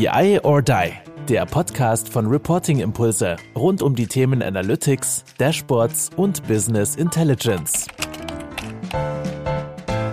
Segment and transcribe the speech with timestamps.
[0.00, 0.92] BI or Die,
[1.28, 7.86] der Podcast von Reporting Impulse rund um die Themen Analytics, Dashboards und Business Intelligence.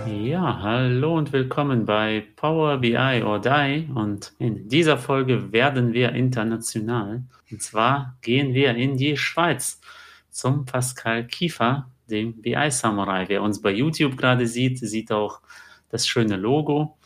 [0.06, 6.12] Ja, hallo und willkommen bei Power BI or Die und in dieser Folge werden wir
[6.12, 7.22] international.
[7.50, 9.80] Und zwar gehen wir in die Schweiz
[10.28, 13.24] zum Pascal Kiefer, dem BI Samurai.
[13.28, 15.40] Wer uns bei YouTube gerade sieht, sieht auch
[15.88, 16.97] das schöne Logo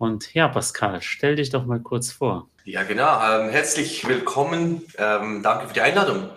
[0.00, 2.48] und ja, Pascal, stell dich doch mal kurz vor.
[2.64, 3.20] Ja, genau.
[3.22, 4.82] Ähm, herzlich willkommen.
[4.96, 6.30] Ähm, danke für die Einladung.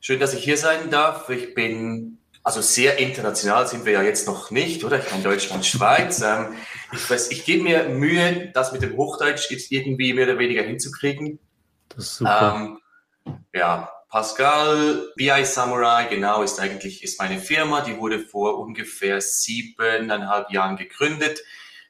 [0.00, 1.28] Schön, dass ich hier sein darf.
[1.28, 5.00] Ich bin, also sehr international sind wir ja jetzt noch nicht, oder?
[5.00, 6.22] Ich bin Deutschland, Schweiz.
[6.22, 6.54] Ähm,
[6.92, 10.62] ich weiß, ich gebe mir Mühe, das mit dem Hochdeutsch jetzt irgendwie mehr oder weniger
[10.62, 11.40] hinzukriegen.
[11.88, 12.54] Das ist super.
[13.26, 17.80] Ähm, ja, Pascal, BI Samurai, genau, ist eigentlich ist meine Firma.
[17.80, 21.40] Die wurde vor ungefähr siebeneinhalb Jahren gegründet.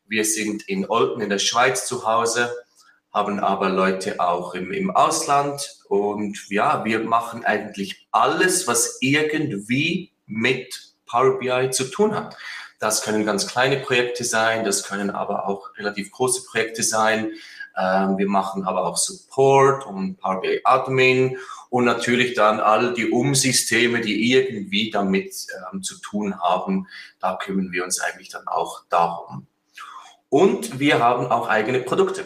[0.07, 2.53] Wir sind in Olten in der Schweiz zu Hause,
[3.12, 10.12] haben aber Leute auch im, im Ausland und ja, wir machen eigentlich alles, was irgendwie
[10.27, 12.37] mit Power BI zu tun hat.
[12.81, 17.31] Das können ganz kleine Projekte sein, das können aber auch relativ große Projekte sein.
[17.77, 21.39] Ähm, wir machen aber auch Support und Power BI Admin
[21.71, 25.34] und natürlich dann all die Umsysteme, die irgendwie damit
[25.73, 26.87] ähm, zu tun haben.
[27.21, 29.47] Da kümmern wir uns eigentlich dann auch darum.
[30.35, 32.25] Und wir haben auch eigene Produkte.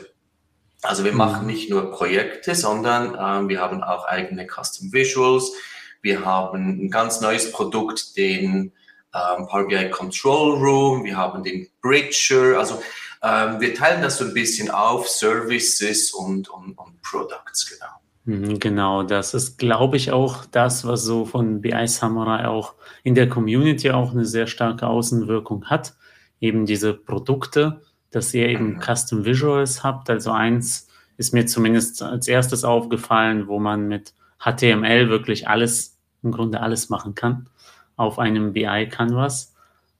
[0.80, 1.46] Also wir machen mhm.
[1.48, 5.52] nicht nur Projekte, sondern ähm, wir haben auch eigene Custom Visuals.
[6.00, 8.72] Wir haben ein ganz neues Produkt, den
[9.12, 11.04] ähm, Power BI Control Room.
[11.04, 12.58] Wir haben den Bridger.
[12.58, 12.80] Also
[13.22, 17.92] ähm, wir teilen das so ein bisschen auf, Services und, und, und Products, genau.
[18.24, 23.14] Mhm, genau, das ist, glaube ich, auch das, was so von BI Samurai auch in
[23.14, 25.92] der Community auch eine sehr starke Außenwirkung hat.
[26.40, 28.80] Eben diese Produkte, dass ihr eben mhm.
[28.80, 30.10] Custom Visuals habt.
[30.10, 36.32] Also eins ist mir zumindest als erstes aufgefallen, wo man mit HTML wirklich alles, im
[36.32, 37.48] Grunde alles machen kann
[37.96, 39.54] auf einem BI-Canvas.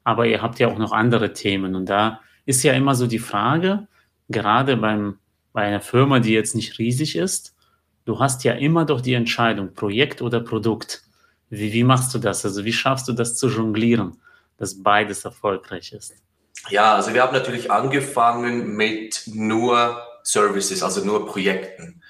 [0.05, 1.75] Aber ihr habt ja auch noch andere Themen.
[1.75, 3.89] Und da ist ja immer so die Frage,
[4.29, 5.19] gerade beim,
[5.53, 7.55] bei einer Firma, die jetzt nicht riesig ist,
[8.05, 11.03] du hast ja immer doch die Entscheidung, Projekt oder Produkt.
[11.51, 12.45] Wie, wie machst du das?
[12.45, 14.19] Also wie schaffst du das zu jonglieren,
[14.57, 16.15] dass beides erfolgreich ist?
[16.71, 22.03] Ja, also wir haben natürlich angefangen mit nur Services, also nur Projekten.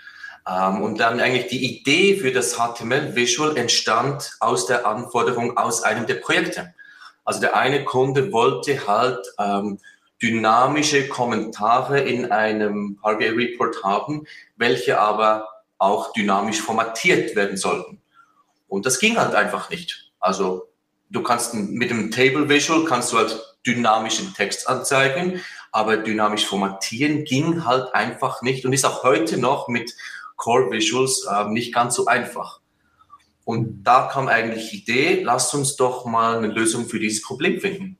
[0.48, 5.82] Ähm, und dann eigentlich die Idee für das HTML Visual entstand aus der Anforderung aus
[5.82, 6.74] einem der Projekte.
[7.24, 9.78] Also der eine Kunde wollte halt ähm,
[10.22, 14.26] dynamische Kommentare in einem Power Report haben,
[14.56, 18.00] welche aber auch dynamisch formatiert werden sollten.
[18.66, 20.10] Und das ging halt einfach nicht.
[20.18, 20.68] Also
[21.10, 25.42] du kannst mit dem Table Visual kannst du halt dynamischen Text anzeigen,
[25.72, 29.94] aber dynamisch formatieren ging halt einfach nicht und ist auch heute noch mit
[30.36, 32.60] Core Visuals äh, nicht ganz so einfach.
[33.44, 37.60] Und da kam eigentlich die Idee, lasst uns doch mal eine Lösung für dieses Problem
[37.60, 37.98] finden.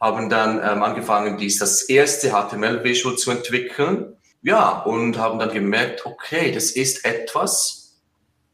[0.00, 4.16] Haben dann ähm, angefangen, dies das erste HTML-Visual zu entwickeln.
[4.42, 7.96] Ja, und haben dann gemerkt, okay, das ist etwas,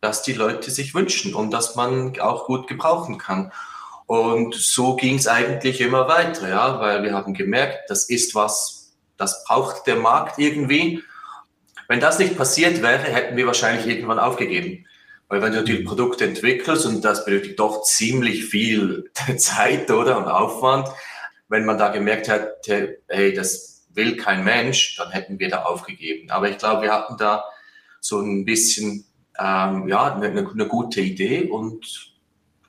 [0.01, 3.53] das die Leute sich wünschen und das man auch gut gebrauchen kann.
[4.11, 8.93] Und so ging es eigentlich immer weiter, ja, weil wir haben gemerkt, das ist was,
[9.17, 11.05] das braucht der Markt irgendwie.
[11.87, 14.85] Wenn das nicht passiert wäre, hätten wir wahrscheinlich irgendwann aufgegeben.
[15.29, 20.27] Weil wenn du die Produkte entwickelst und das benötigt doch ziemlich viel Zeit oder und
[20.27, 20.89] Aufwand,
[21.49, 26.33] wenn man da gemerkt hätte, hey, das will kein Mensch, dann hätten wir da aufgegeben.
[26.33, 27.45] Aber ich glaube, wir hatten da
[28.01, 29.05] so ein bisschen
[29.39, 32.10] ähm, ja eine, eine gute Idee und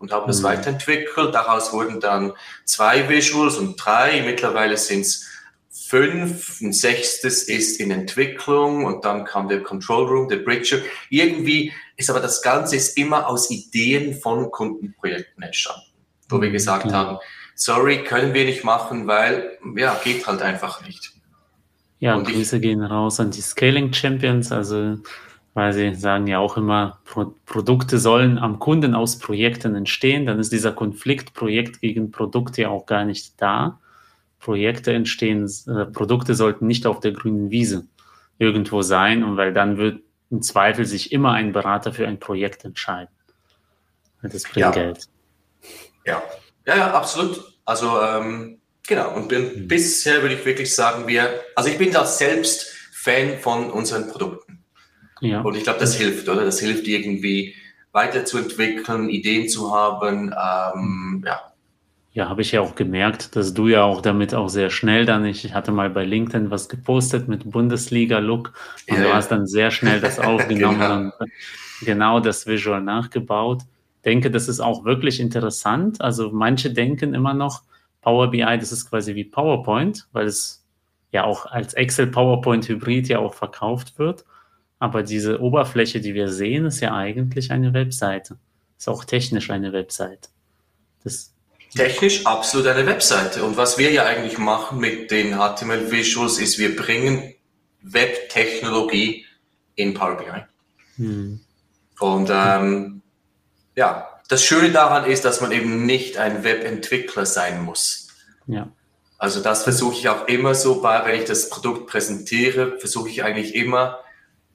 [0.01, 0.45] und haben das mhm.
[0.45, 1.33] weiterentwickelt.
[1.33, 2.33] Daraus wurden dann
[2.65, 4.23] zwei Visuals und drei.
[4.23, 5.27] Mittlerweile sind es
[5.69, 6.59] fünf.
[6.61, 10.79] Ein sechstes ist in Entwicklung und dann kam der Control Room, der Bridger.
[11.09, 15.91] Irgendwie ist aber das Ganze ist immer aus Ideen von Kundenprojekten entstanden,
[16.29, 16.93] wo wir mhm, gesagt mhm.
[16.93, 17.17] haben,
[17.55, 21.11] sorry, können wir nicht machen, weil ja, geht halt einfach nicht.
[21.99, 24.97] Ja, und Grüße ich, gehen raus an die Scaling Champions, also
[25.53, 30.39] weil sie sagen ja auch immer, Pro Produkte sollen am Kunden aus Projekten entstehen, dann
[30.39, 33.79] ist dieser Konflikt Projekt gegen Produkt ja auch gar nicht da.
[34.39, 37.87] Projekte entstehen, äh, Produkte sollten nicht auf der grünen Wiese
[38.39, 40.01] irgendwo sein und weil dann wird
[40.31, 43.13] im Zweifel sich immer ein Berater für ein Projekt entscheiden.
[44.23, 44.71] Das bringt ja.
[44.71, 45.07] Geld.
[46.05, 46.23] Ja.
[46.65, 47.57] ja, ja, absolut.
[47.65, 49.67] Also ähm, genau, und bin, mhm.
[49.67, 54.50] bisher würde ich wirklich sagen, wir, also ich bin da selbst Fan von unseren Produkten.
[55.21, 55.41] Ja.
[55.41, 56.43] Und ich glaube, das hilft, oder?
[56.43, 57.55] Das hilft irgendwie
[57.91, 60.33] weiterzuentwickeln, Ideen zu haben.
[60.33, 61.41] Ähm, ja.
[62.13, 65.23] Ja, habe ich ja auch gemerkt, dass du ja auch damit auch sehr schnell dann,
[65.23, 68.51] ich hatte mal bei LinkedIn was gepostet mit Bundesliga-Look
[68.89, 71.13] und ja, du hast dann sehr schnell das aufgenommen genau.
[71.19, 71.31] und
[71.85, 73.61] genau das Visual nachgebaut.
[74.03, 76.01] Denke, das ist auch wirklich interessant.
[76.01, 77.61] Also manche denken immer noch,
[78.01, 80.65] Power BI, das ist quasi wie PowerPoint, weil es
[81.11, 84.25] ja auch als Excel PowerPoint Hybrid ja auch verkauft wird.
[84.81, 88.39] Aber diese Oberfläche, die wir sehen, ist ja eigentlich eine Webseite.
[88.79, 90.29] Ist auch technisch eine Webseite.
[91.03, 91.35] Das
[91.75, 93.43] Technisch absolut eine Webseite.
[93.43, 97.35] Und was wir ja eigentlich machen mit den HTML Visuals ist, wir bringen
[97.83, 99.27] Webtechnologie
[99.75, 100.45] in Power BI.
[100.95, 101.39] Hm.
[101.99, 103.03] Und ähm,
[103.75, 108.07] ja, das Schöne daran ist, dass man eben nicht ein Webentwickler sein muss.
[108.47, 108.67] Ja.
[109.19, 113.23] Also das versuche ich auch immer so bei, wenn ich das Produkt präsentiere, versuche ich
[113.23, 113.99] eigentlich immer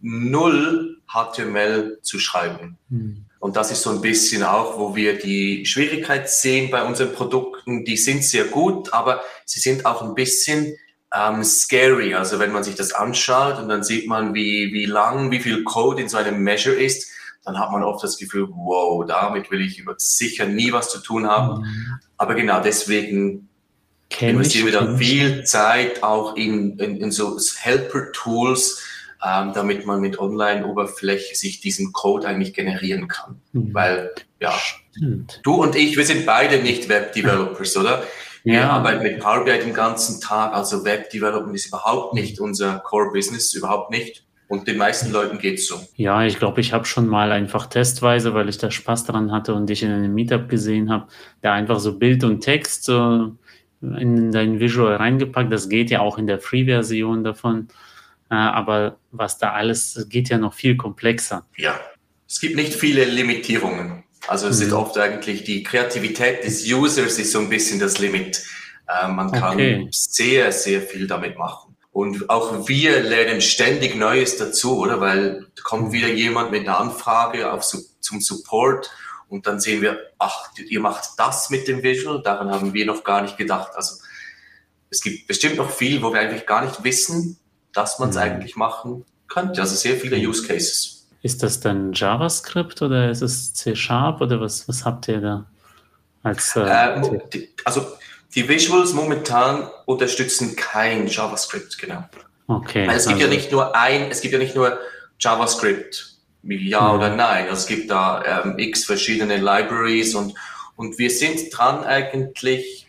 [0.00, 2.78] null HTML zu schreiben.
[2.90, 3.24] Hm.
[3.38, 7.84] Und das ist so ein bisschen auch, wo wir die Schwierigkeit sehen bei unseren Produkten.
[7.84, 10.74] Die sind sehr gut, aber sie sind auch ein bisschen
[11.14, 12.14] ähm, scary.
[12.14, 15.62] Also wenn man sich das anschaut und dann sieht man, wie, wie lang, wie viel
[15.64, 17.08] Code in so einem Measure ist,
[17.44, 21.28] dann hat man oft das Gefühl, wow, damit will ich sicher nie was zu tun
[21.28, 21.60] haben.
[21.60, 22.00] Mhm.
[22.16, 23.48] Aber genau deswegen
[24.10, 28.82] Kenn investieren wir dann viel Zeit auch in, in, in so Helper-Tools,
[29.26, 33.40] ähm, damit man mit Online-Oberfläche sich diesen Code eigentlich generieren kann.
[33.52, 33.74] Mhm.
[33.74, 34.54] Weil, ja,
[34.92, 35.40] Stimmt.
[35.42, 38.02] du und ich, wir sind beide nicht Web-Developers, oder?
[38.44, 38.70] Wir ja.
[38.70, 43.90] arbeiten mit Power BI den ganzen Tag, also Web-Development ist überhaupt nicht unser Core-Business, überhaupt
[43.90, 44.22] nicht.
[44.48, 45.80] Und den meisten Leuten geht es so.
[45.96, 49.54] Ja, ich glaube, ich habe schon mal einfach testweise, weil ich da Spaß daran hatte
[49.54, 51.08] und dich in einem Meetup gesehen habe,
[51.42, 53.32] da einfach so Bild und Text so
[53.82, 55.52] in dein Visual reingepackt.
[55.52, 57.66] Das geht ja auch in der Free-Version davon.
[58.30, 61.46] Äh, aber was da alles geht ja noch viel komplexer.
[61.56, 61.80] Ja,
[62.28, 64.04] es gibt nicht viele Limitierungen.
[64.26, 64.66] Also es mhm.
[64.66, 68.42] ist oft eigentlich die Kreativität des Users ist so ein bisschen das Limit.
[68.88, 69.88] Äh, man kann okay.
[69.90, 71.76] sehr, sehr viel damit machen.
[71.92, 75.00] Und auch wir lernen ständig Neues dazu, oder?
[75.00, 78.90] Weil da kommt wieder jemand mit einer Anfrage auf, zum Support
[79.28, 83.02] und dann sehen wir, ach, ihr macht das mit dem Visual, daran haben wir noch
[83.02, 83.72] gar nicht gedacht.
[83.74, 83.96] Also
[84.90, 87.38] es gibt bestimmt noch viel, wo wir eigentlich gar nicht wissen,
[87.76, 88.22] dass man es mhm.
[88.22, 89.60] eigentlich machen könnte.
[89.60, 91.06] Also sehr viele Use Cases.
[91.22, 95.46] Ist das dann JavaScript oder ist es C-Sharp oder was, was habt ihr da
[96.22, 96.54] als?
[96.54, 97.86] Äh, äh, die, also
[98.34, 102.04] die Visuals momentan unterstützen kein JavaScript, genau.
[102.46, 102.86] Okay.
[102.86, 104.78] Weil es gibt also, ja nicht nur ein, es gibt ja nicht nur
[105.18, 106.94] JavaScript, ja mhm.
[106.94, 107.48] oder nein.
[107.48, 110.34] Also es gibt da ähm, x verschiedene Libraries und,
[110.76, 112.85] und wir sind dran eigentlich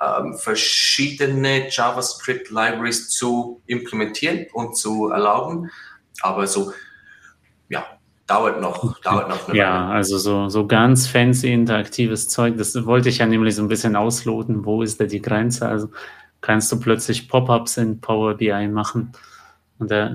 [0.00, 5.70] ähm, verschiedene JavaScript-Libraries zu implementieren und zu erlauben.
[6.20, 6.72] Aber so,
[7.68, 7.84] ja,
[8.26, 9.94] dauert noch, dauert noch eine Ja, Weile.
[9.94, 13.96] also so, so ganz fancy interaktives Zeug, das wollte ich ja nämlich so ein bisschen
[13.96, 14.64] ausloten.
[14.64, 15.68] Wo ist da die Grenze?
[15.68, 15.90] Also
[16.40, 19.12] kannst du plötzlich Pop-ups in Power BI machen
[19.78, 20.10] und da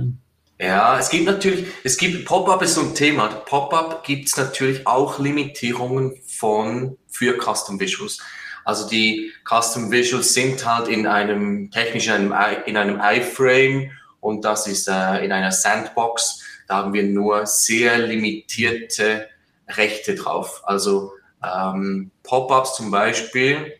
[0.59, 3.27] ja, es gibt natürlich, es gibt, Pop-up ist so ein Thema.
[3.27, 8.19] Pop-up gibt es natürlich auch Limitierungen von, für Custom Visuals.
[8.65, 12.33] Also die Custom Visuals sind halt in einem technischen,
[12.65, 16.41] in einem iFrame und das ist äh, in einer Sandbox.
[16.67, 19.27] Da haben wir nur sehr limitierte
[19.67, 20.61] Rechte drauf.
[20.65, 21.13] Also
[21.43, 23.73] ähm, Pop-ups zum Beispiel,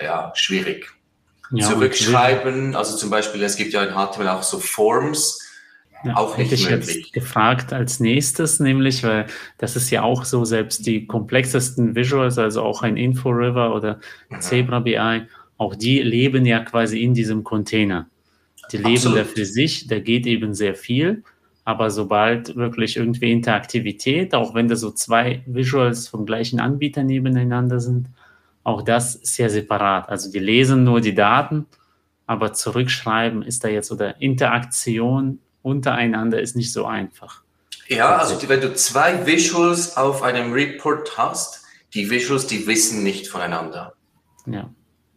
[0.00, 0.90] ja, schwierig.
[1.52, 5.40] Ja, Zurückschreiben, also zum Beispiel, es gibt ja in HTML auch so Forms,
[6.04, 6.96] ja, auch hätte ich möglich.
[6.96, 9.26] jetzt gefragt als nächstes, nämlich, weil
[9.58, 14.40] das ist ja auch so, selbst die komplexesten Visuals, also auch ein InfoRiver oder mhm.
[14.40, 15.22] Zebra BI,
[15.58, 18.08] auch die leben ja quasi in diesem Container.
[18.72, 19.18] Die leben Absolut.
[19.18, 21.22] da für sich, da geht eben sehr viel,
[21.64, 27.80] aber sobald wirklich irgendwie Interaktivität, auch wenn da so zwei Visuals vom gleichen Anbieter nebeneinander
[27.80, 28.08] sind,
[28.64, 30.08] auch das ist sehr separat.
[30.08, 31.66] Also die lesen nur die Daten,
[32.26, 37.42] aber zurückschreiben ist da jetzt oder Interaktion untereinander ist nicht so einfach.
[37.88, 41.62] Ja, also wenn du zwei Visuals auf einem Report hast,
[41.94, 43.94] die Visuals, die wissen nicht voneinander.
[44.46, 44.70] Ja.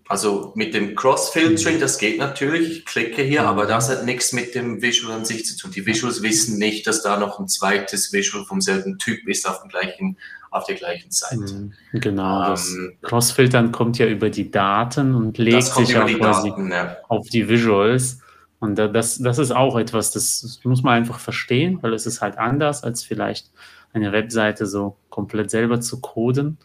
[0.08, 3.48] Also mit dem Cross-Filtering, das geht natürlich, ich klicke hier, mhm.
[3.48, 5.72] aber das hat nichts mit dem Visual an sich zu tun.
[5.72, 9.62] Die Visuals wissen nicht, dass da noch ein zweites Visual vom selben Typ ist auf,
[9.62, 10.18] dem gleichen,
[10.52, 11.54] auf der gleichen Seite.
[11.54, 11.74] Mhm.
[11.94, 16.72] Genau, ähm, das Cross-Filtern kommt ja über die Daten und legt sich auch quasi Daten,
[16.72, 16.98] ja.
[17.08, 18.20] auf die Visuals.
[18.64, 22.38] Und das, das ist auch etwas, das muss man einfach verstehen, weil es ist halt
[22.38, 23.52] anders, als vielleicht
[23.92, 26.58] eine Webseite so komplett selber zu coden.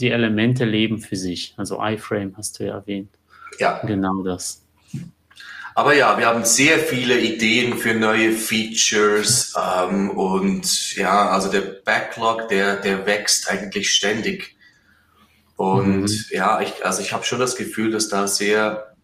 [0.00, 1.52] Die Elemente leben für sich.
[1.58, 3.10] Also iFrame hast du ja erwähnt.
[3.58, 3.82] Ja.
[3.84, 4.64] Genau das.
[5.74, 11.82] Aber ja, wir haben sehr viele Ideen für neue Features ähm, und ja, also der
[11.84, 14.56] Backlog, der, der wächst eigentlich ständig.
[15.56, 16.24] Und mhm.
[16.30, 18.94] ja, ich, also ich habe schon das Gefühl, dass da sehr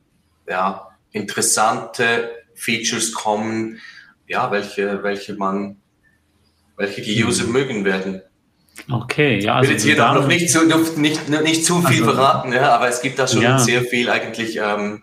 [0.49, 3.81] ja, interessante Features kommen,
[4.27, 5.77] ja, welche, welche man,
[6.77, 7.53] welche die User mhm.
[7.53, 8.23] mögen werden.
[8.91, 9.57] Okay, ja.
[9.57, 12.75] Also ich will jetzt hier noch nicht zu, nicht, nicht zu viel also, verraten, ja,
[12.75, 13.59] aber es gibt da schon ja.
[13.59, 14.59] sehr viel eigentlich.
[14.59, 15.03] Ähm,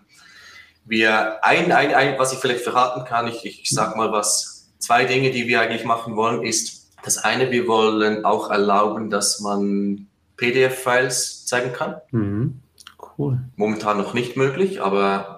[0.84, 5.04] wir, ein, ein, ein, was ich vielleicht verraten kann, ich, ich sag mal was, zwei
[5.04, 10.06] Dinge, die wir eigentlich machen wollen, ist das eine, wir wollen auch erlauben, dass man
[10.36, 11.96] PDF-Files zeigen kann.
[12.10, 12.60] Mhm.
[13.18, 13.40] Cool.
[13.56, 15.35] Momentan noch nicht möglich, aber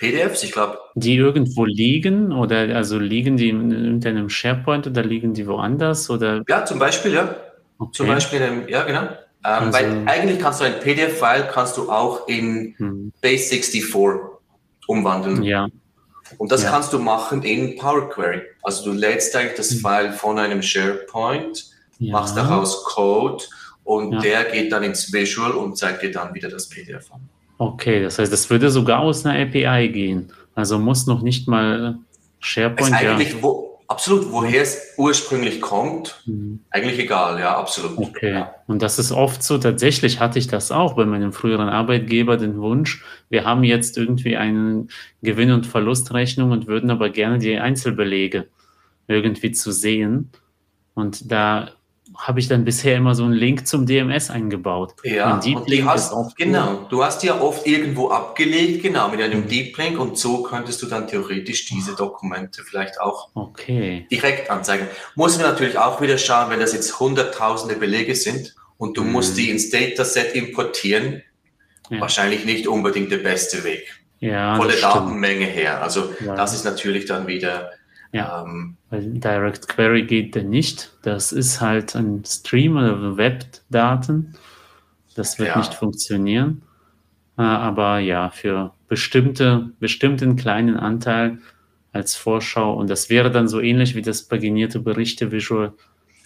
[0.00, 0.78] PDFs, ich glaube.
[0.94, 6.42] Die irgendwo liegen oder also liegen die in einem SharePoint oder liegen die woanders oder?
[6.48, 7.36] Ja, zum Beispiel, ja.
[7.78, 7.90] Okay.
[7.92, 9.02] Zum Beispiel, ähm, ja, genau.
[9.02, 9.10] Ähm,
[9.42, 13.12] also, weil eigentlich kannst du ein PDF-File kannst du auch in hm.
[13.22, 14.18] Base64
[14.86, 15.42] umwandeln.
[15.42, 15.68] Ja.
[16.38, 16.70] Und das ja.
[16.70, 18.40] kannst du machen in Power Query.
[18.62, 19.80] Also du lädst eigentlich das hm.
[19.80, 21.66] File von einem SharePoint,
[21.98, 22.12] ja.
[22.12, 23.44] machst daraus Code
[23.84, 24.20] und ja.
[24.20, 27.28] der geht dann ins Visual und zeigt dir dann wieder das PDF an.
[27.60, 30.32] Okay, das heißt, das würde sogar aus einer API gehen.
[30.54, 31.98] Also muss noch nicht mal
[32.38, 32.88] SharePoint.
[32.88, 33.42] Ist eigentlich, ja.
[33.42, 36.60] wo, absolut, woher es ursprünglich kommt, mhm.
[36.70, 37.98] eigentlich egal, ja, absolut.
[37.98, 38.32] Okay.
[38.32, 38.54] Ja.
[38.66, 42.56] Und das ist oft so, tatsächlich hatte ich das auch bei meinem früheren Arbeitgeber, den
[42.62, 44.86] Wunsch, wir haben jetzt irgendwie eine
[45.20, 48.46] Gewinn- und Verlustrechnung und würden aber gerne die Einzelbelege
[49.06, 50.30] irgendwie zu sehen.
[50.94, 51.72] Und da
[52.20, 54.94] habe ich dann bisher immer so einen Link zum DMS eingebaut.
[55.04, 56.86] Ja, und Deep Link hast, genau.
[56.90, 59.48] Du hast ja oft irgendwo abgelegt, genau, mit einem.
[59.48, 64.06] Deep Link und so könntest du dann theoretisch diese Dokumente vielleicht auch okay.
[64.10, 64.86] direkt anzeigen.
[65.14, 69.12] Muss man natürlich auch wieder schauen, wenn das jetzt hunderttausende Belege sind und du mhm.
[69.12, 71.22] musst die ins Dataset importieren,
[71.88, 72.00] ja.
[72.00, 74.00] wahrscheinlich nicht unbedingt der beste Weg.
[74.20, 75.82] Ja, Von der Datenmenge her.
[75.82, 76.36] Also ja.
[76.36, 77.70] das ist natürlich dann wieder
[78.12, 80.92] ja, ähm, weil Direct Query geht denn nicht.
[81.02, 84.34] Das ist halt ein Stream oder Webdaten.
[85.14, 85.58] Das wird ja.
[85.58, 86.62] nicht funktionieren.
[87.38, 91.38] Äh, aber ja, für bestimmte, bestimmten kleinen Anteil
[91.92, 92.74] als Vorschau.
[92.74, 95.72] Und das wäre dann so ähnlich wie das paginierte Berichte Visual,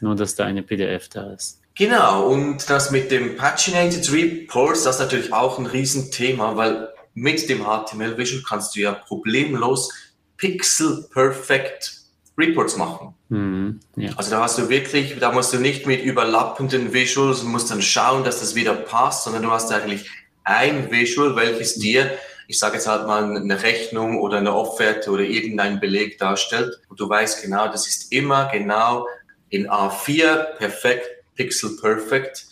[0.00, 1.60] nur dass da eine PDF da ist.
[1.76, 7.48] Genau, und das mit dem Paginated Reports, das ist natürlich auch ein Riesenthema, weil mit
[7.48, 9.90] dem HTML Visual kannst du ja problemlos
[10.36, 12.04] Pixel Perfect
[12.36, 13.14] Reports machen.
[13.28, 14.10] Mhm, ja.
[14.16, 18.24] Also da hast du wirklich, da musst du nicht mit überlappenden Visuals, musst dann schauen,
[18.24, 20.08] dass das wieder passt, sondern du hast eigentlich
[20.42, 22.10] ein Visual, welches dir,
[22.48, 26.80] ich sage jetzt halt mal, eine Rechnung oder eine Offerte oder irgendein Beleg darstellt.
[26.88, 29.06] Und du weißt genau, das ist immer genau
[29.48, 32.46] in A4 perfekt, Pixel Perfect.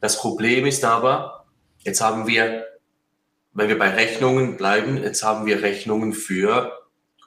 [0.00, 1.46] Das Problem ist aber,
[1.84, 2.66] jetzt haben wir,
[3.54, 6.81] wenn wir bei Rechnungen bleiben, jetzt haben wir Rechnungen für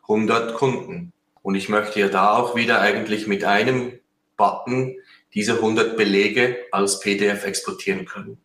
[0.07, 1.13] 100 Kunden.
[1.41, 4.00] Und ich möchte ja da auch wieder eigentlich mit einem
[4.38, 4.95] Button
[5.33, 8.41] diese 100 Belege als PDF exportieren können.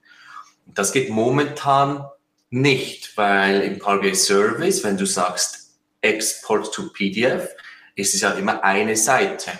[0.66, 2.04] Und das geht momentan
[2.50, 7.48] nicht, weil im Power BI Service, wenn du sagst Export to PDF,
[7.94, 9.52] ist es ja immer eine Seite.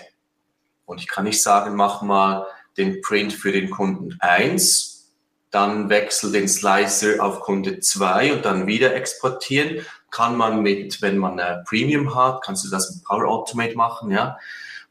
[0.85, 2.45] Und ich kann nicht sagen, mach mal
[2.77, 5.13] den Print für den Kunden 1,
[5.51, 11.17] dann wechsel den Slicer auf Kunde 2 und dann wieder exportieren, kann man mit, wenn
[11.17, 14.37] man eine Premium hat, kannst du das mit Power Automate machen, ja.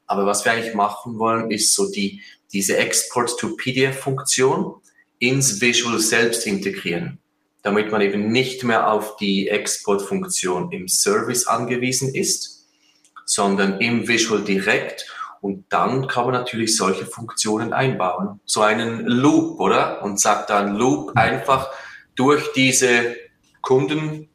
[0.06, 2.22] Aber was wir eigentlich machen wollen, ist so die,
[2.52, 4.74] diese Export to PDF Funktion
[5.20, 7.18] ins Visual selbst integrieren,
[7.62, 12.66] damit man eben nicht mehr auf die Export-Funktion im Service angewiesen ist,
[13.24, 15.06] sondern im Visual direkt.
[15.42, 18.40] Und dann kann man natürlich solche Funktionen einbauen.
[18.46, 20.02] So einen Loop, oder?
[20.02, 21.70] Und sagt dann Loop einfach
[22.16, 23.16] durch diese
[23.62, 24.29] Kunden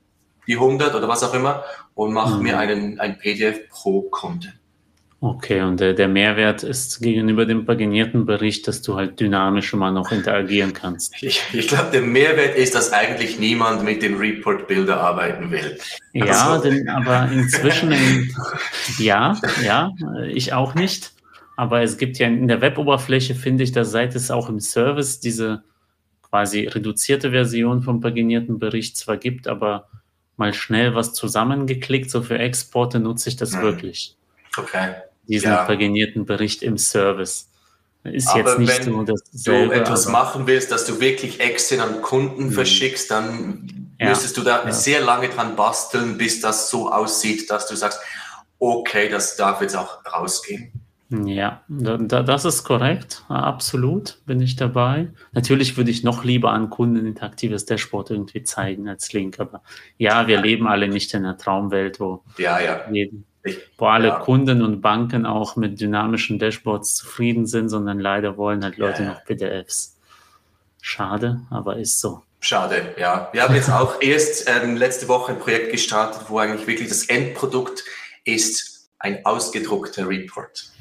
[0.47, 2.43] die 100 oder was auch immer und mache mhm.
[2.43, 4.53] mir einen, ein PDF pro Kunde.
[5.21, 9.89] Okay, und der, der, Mehrwert ist gegenüber dem paginierten Bericht, dass du halt dynamisch immer
[9.89, 11.15] noch interagieren kannst.
[11.21, 15.79] Ich, ich glaube, der Mehrwert ist, dass eigentlich niemand mit den Report-Bilder arbeiten will.
[16.13, 16.69] Ja, also.
[16.69, 18.35] denn, aber inzwischen, in,
[18.99, 19.91] ja, ja,
[20.29, 21.13] ich auch nicht.
[21.55, 25.21] Aber es gibt ja in der Weboberfläche, finde ich, dass seit es auch im Service
[25.21, 25.63] diese
[26.21, 29.87] quasi reduzierte Version vom paginierten Bericht zwar gibt, aber
[30.37, 32.09] mal schnell was zusammengeklickt.
[32.09, 33.61] So für Exporte nutze ich das hm.
[33.61, 34.15] wirklich.
[34.57, 34.95] Okay.
[35.27, 35.65] Diesen ja.
[35.65, 37.49] paginierten Bericht im Service.
[38.03, 41.79] Ist Aber jetzt nicht wenn so dasselbe, du etwas machen willst, dass du wirklich extern
[41.79, 42.51] an Kunden mhm.
[42.51, 44.09] verschickst, dann ja.
[44.09, 44.71] müsstest du da ja.
[44.71, 47.99] sehr lange dran basteln, bis das so aussieht, dass du sagst,
[48.59, 50.71] okay, das darf jetzt auch rausgehen.
[51.09, 53.23] Ja, da, das ist korrekt.
[53.27, 55.09] Absolut bin ich dabei.
[55.33, 59.61] Natürlich würde ich noch lieber an Kunden interaktives Dashboard irgendwie zeigen als Link, aber
[59.97, 60.41] ja, wir ja.
[60.41, 62.89] leben alle nicht in einer Traumwelt, wo, ja, ja.
[62.91, 63.25] Jeden,
[63.77, 64.19] wo alle ja.
[64.19, 69.23] Kunden und Banken auch mit dynamischen Dashboards zufrieden sind, sondern leider wollen halt Leute noch
[69.25, 69.99] PDFs.
[70.81, 72.23] Schade, aber ist so.
[72.39, 73.29] Schade, ja.
[73.31, 77.05] Wir haben jetzt auch erst ähm, letzte Woche ein Projekt gestartet, wo eigentlich wirklich das
[77.05, 77.83] Endprodukt
[78.23, 80.71] ist ein ausgedruckter Report.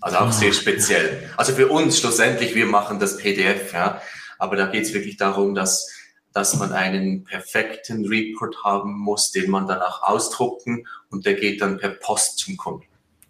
[0.00, 1.30] Also auch sehr speziell.
[1.36, 4.00] Also für uns schlussendlich, wir machen das PDF, ja.
[4.38, 5.88] Aber da geht es wirklich darum, dass,
[6.32, 11.76] dass man einen perfekten Report haben muss, den man danach ausdrucken und der geht dann
[11.76, 12.86] per Post zum Kunden.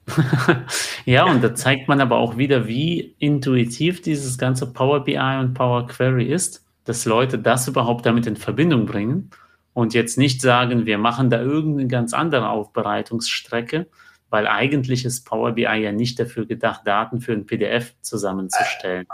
[1.05, 5.55] ja, und da zeigt man aber auch wieder, wie intuitiv dieses ganze Power BI und
[5.55, 9.31] Power Query ist, dass Leute das überhaupt damit in Verbindung bringen
[9.73, 13.87] und jetzt nicht sagen, wir machen da irgendeine ganz andere Aufbereitungsstrecke,
[14.31, 19.07] weil eigentlich ist Power BI ja nicht dafür gedacht, Daten für ein PDF zusammenzustellen.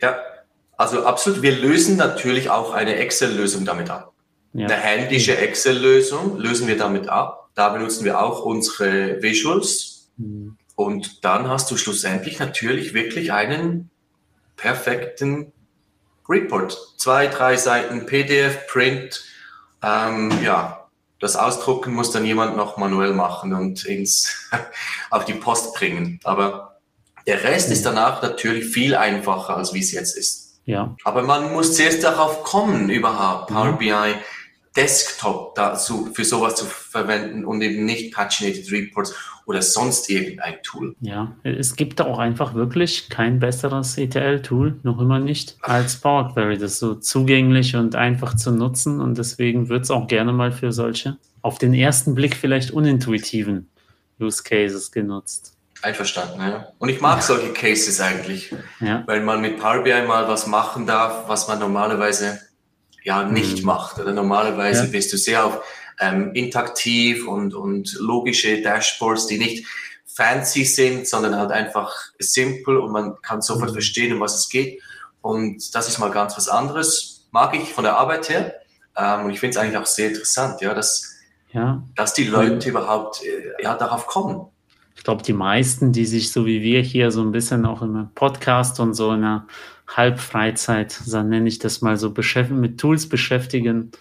[0.00, 0.18] Ja,
[0.76, 1.42] also absolut.
[1.42, 4.12] Wir lösen natürlich auch eine Excel-Lösung damit ab.
[4.52, 4.66] Ja.
[4.66, 7.48] Eine händische Excel-Lösung lösen wir damit ab.
[7.54, 10.08] Da benutzen wir auch unsere Visuals.
[10.16, 10.56] Mhm.
[10.76, 13.90] Und dann hast du schlussendlich natürlich wirklich einen
[14.56, 15.52] perfekten
[16.28, 16.76] Report.
[16.96, 19.22] Zwei, drei Seiten PDF, Print.
[19.82, 20.83] Ähm, ja,
[21.24, 24.50] das Ausdrucken muss dann jemand noch manuell machen und ins,
[25.10, 26.20] auf die Post bringen.
[26.22, 26.76] Aber
[27.26, 30.60] der Rest ist danach natürlich viel einfacher, als wie es jetzt ist.
[30.66, 30.94] Ja.
[31.02, 33.78] Aber man muss zuerst darauf kommen, überhaupt Power mhm.
[33.78, 34.14] BI
[34.76, 39.14] Desktop dazu, für sowas zu verwenden und eben nicht Paginated Reports
[39.46, 40.96] oder sonst irgendein Tool.
[41.00, 46.58] Ja, es gibt auch einfach wirklich kein besseres ETL-Tool, noch immer nicht, als Power Query.
[46.58, 50.50] Das ist so zugänglich und einfach zu nutzen und deswegen wird es auch gerne mal
[50.50, 53.68] für solche auf den ersten Blick vielleicht unintuitiven
[54.18, 55.54] Use Cases genutzt.
[55.82, 56.68] Einverstanden, ja.
[56.78, 57.22] Und ich mag ja.
[57.22, 59.02] solche Cases eigentlich, ja.
[59.06, 62.40] weil man mit Power BI mal was machen darf, was man normalerweise
[63.04, 63.66] ja nicht mhm.
[63.66, 63.98] macht.
[64.00, 64.90] Oder normalerweise ja.
[64.90, 65.60] bist du sehr auf
[66.00, 69.66] ähm, interaktiv und, und logische Dashboards, die nicht
[70.06, 73.74] fancy sind, sondern halt einfach simpel und man kann sofort mhm.
[73.74, 74.80] verstehen, um was es geht.
[75.20, 77.26] Und das ist mal ganz was anderes.
[77.30, 78.54] Mag ich von der Arbeit her.
[78.96, 81.14] Ähm, und ich finde es eigentlich auch sehr interessant, ja, dass,
[81.52, 81.82] ja.
[81.96, 84.46] dass die Leute überhaupt äh, ja, darauf kommen.
[84.96, 88.10] Ich glaube, die meisten, die sich so wie wir hier so ein bisschen auch im
[88.14, 89.46] Podcast und so in der
[89.86, 92.12] Halbfreizeit, so nenne ich das mal so,
[92.50, 93.92] mit Tools beschäftigen,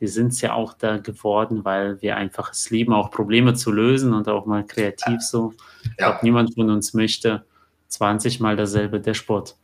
[0.00, 3.72] die sind es ja auch da geworden, weil wir einfach es lieben, auch Probleme zu
[3.72, 5.54] lösen und auch mal kreativ so.
[5.84, 7.44] Ich glaube, niemand von uns möchte
[7.88, 9.56] 20 mal dasselbe Dashboard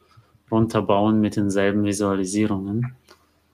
[0.50, 2.94] runterbauen mit denselben Visualisierungen.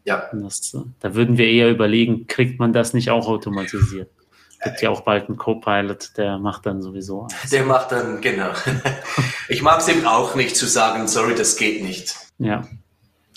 [0.04, 0.30] Ja.
[0.32, 4.10] Das, da würden wir eher überlegen, kriegt man das nicht auch automatisiert?
[4.60, 7.50] Gibt ja auch bald einen Co-Pilot, der macht dann sowieso alles.
[7.50, 8.50] Der macht dann, genau.
[9.48, 12.16] Ich mag es eben auch nicht zu sagen, sorry, das geht nicht.
[12.38, 12.66] Ja.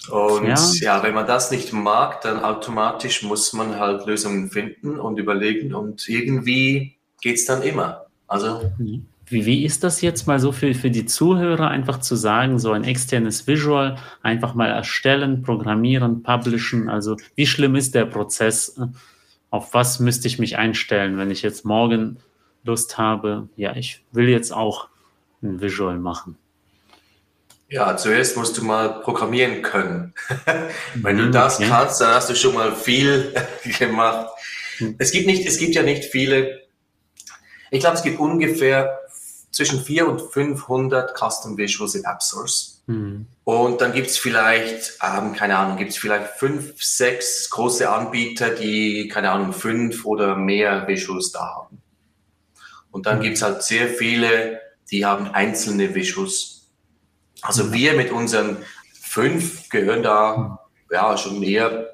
[0.10, 0.58] Und ja.
[0.80, 1.04] ja.
[1.04, 6.08] wenn man das nicht mag, dann automatisch muss man halt Lösungen finden und überlegen und
[6.10, 8.06] irgendwie geht es dann immer.
[8.28, 8.72] Also.
[8.78, 12.72] Wie, wie ist das jetzt mal so für, für die Zuhörer, einfach zu sagen, so
[12.72, 16.90] ein externes Visual einfach mal erstellen, programmieren, publishen?
[16.90, 18.80] Also, wie schlimm ist der Prozess?
[19.50, 22.20] Auf was müsste ich mich einstellen, wenn ich jetzt morgen
[22.64, 24.90] Lust habe, ja, ich will jetzt auch
[25.42, 26.38] ein Visual machen?
[27.70, 30.14] Ja, zuerst musst du mal programmieren können.
[30.96, 31.68] wenn du mhm, das ja.
[31.68, 33.34] kannst, dann hast du schon mal viel
[33.80, 34.30] gemacht.
[34.78, 34.96] Hm.
[34.98, 36.62] Es gibt nicht, es gibt ja nicht viele.
[37.70, 39.00] Ich glaube, es gibt ungefähr
[39.52, 42.79] zwischen 400 und 500 Custom Visuals in App Source.
[42.90, 43.28] Mhm.
[43.44, 48.50] Und dann gibt es vielleicht, ähm, keine Ahnung, gibt es vielleicht fünf, sechs große Anbieter,
[48.50, 51.82] die, keine Ahnung, fünf oder mehr Visuals da haben.
[52.90, 53.24] Und dann mhm.
[53.24, 56.68] gibt es halt sehr viele, die haben einzelne Visuals.
[57.42, 57.74] Also mhm.
[57.74, 58.58] wir mit unseren
[59.00, 60.60] fünf gehören da
[60.92, 61.90] ja schon eher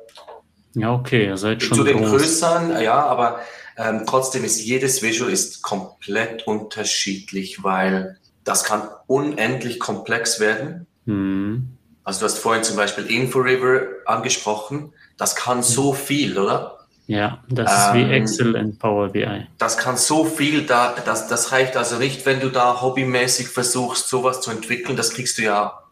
[0.78, 2.10] ja, okay, ihr seid schon zu den groß.
[2.12, 3.40] größeren, ja, aber
[3.78, 10.88] ähm, trotzdem ist jedes Visual ist komplett unterschiedlich, weil das kann unendlich komplex werden.
[11.04, 11.78] Mhm.
[12.06, 14.94] Also du hast vorhin zum Beispiel InfoRiver angesprochen.
[15.18, 16.80] Das kann so viel, oder?
[17.08, 19.48] Ja, das ist ähm, wie Excel und Power BI.
[19.58, 24.08] Das kann so viel, da, das, das reicht also nicht, wenn du da hobbymäßig versuchst,
[24.08, 24.96] sowas zu entwickeln.
[24.96, 25.84] Das kriegst du ja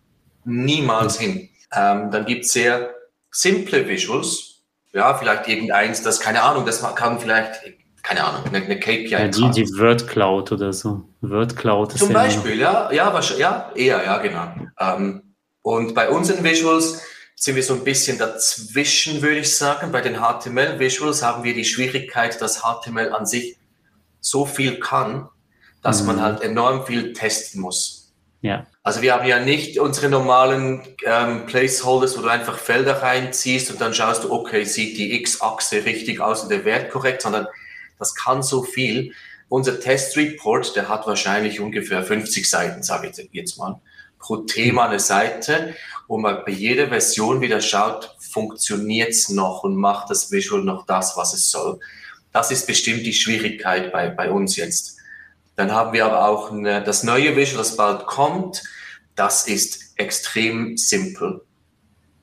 [0.46, 1.24] niemals mhm.
[1.24, 1.50] hin.
[1.76, 2.94] Ähm, dann gibt es sehr
[3.32, 4.62] simple Visuals,
[4.94, 7.62] ja, vielleicht irgendeins, das, keine Ahnung, das kann vielleicht,
[8.04, 9.08] keine Ahnung, eine, eine KPI.
[9.08, 11.06] Ja, die, die Word Cloud oder so.
[11.22, 14.54] Word Cloud ist Zum Beispiel, ja, ja, ja, eher, ja, genau.
[14.78, 17.02] Ähm, und bei unseren Visuals
[17.36, 19.92] sind wir so ein bisschen dazwischen, würde ich sagen.
[19.92, 23.58] Bei den HTML-Visuals haben wir die Schwierigkeit, dass HTML an sich
[24.20, 25.30] so viel kann,
[25.82, 26.08] dass mhm.
[26.08, 28.14] man halt enorm viel testen muss.
[28.42, 28.68] Ja.
[28.84, 33.80] Also wir haben ja nicht unsere normalen ähm, Placeholders, wo du einfach Felder reinziehst und
[33.80, 37.48] dann schaust du, okay, sieht die X-Achse richtig aus und der Wert korrekt, sondern
[38.04, 39.14] das kann so viel.
[39.48, 43.80] Unser Test-Report, der hat wahrscheinlich ungefähr 50 Seiten, sage ich jetzt mal,
[44.20, 45.74] pro Thema eine Seite,
[46.10, 50.86] wo man bei jeder Version wieder schaut, funktioniert es noch und macht das Visual noch
[50.86, 51.80] das, was es soll.
[52.34, 54.98] Das ist bestimmt die Schwierigkeit bei, bei uns jetzt.
[55.56, 58.64] Dann haben wir aber auch eine, das neue Visual, das bald kommt.
[59.16, 61.42] Das ist extrem simpel.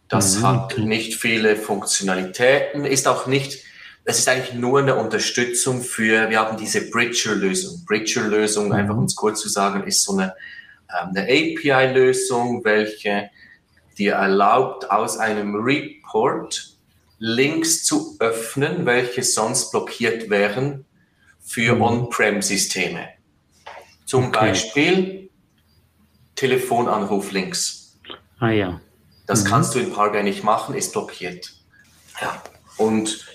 [0.09, 0.47] Das mhm.
[0.47, 3.63] hat nicht viele Funktionalitäten, ist auch nicht,
[4.05, 7.85] es ist eigentlich nur eine Unterstützung für, wir haben diese Bridger-Lösung.
[7.87, 8.73] Bridger-Lösung, mhm.
[8.73, 10.35] einfach um es kurz zu sagen, ist so eine,
[10.89, 13.31] ähm, eine API-Lösung, welche
[13.99, 16.77] dir erlaubt, aus einem Report
[17.19, 20.87] Links zu öffnen, welche sonst blockiert wären
[21.39, 21.83] für mhm.
[21.83, 23.09] On-Prem-Systeme.
[24.07, 24.39] Zum okay.
[24.41, 25.31] Beispiel
[26.35, 27.99] Telefonanruf-Links.
[28.39, 28.81] Ah ja.
[29.27, 29.49] Das mhm.
[29.49, 31.53] kannst du in BI nicht machen, ist blockiert.
[32.23, 32.43] Ja.
[32.79, 33.27] Und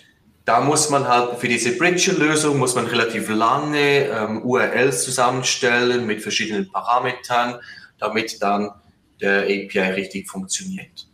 [0.46, 6.22] da muss man halt für diese Bridge-Lösung muss man relativ lange ähm, URLs zusammenstellen mit
[6.22, 7.60] verschiedenen Parametern,
[7.98, 8.70] damit dann
[9.20, 11.08] der API richtig funktioniert.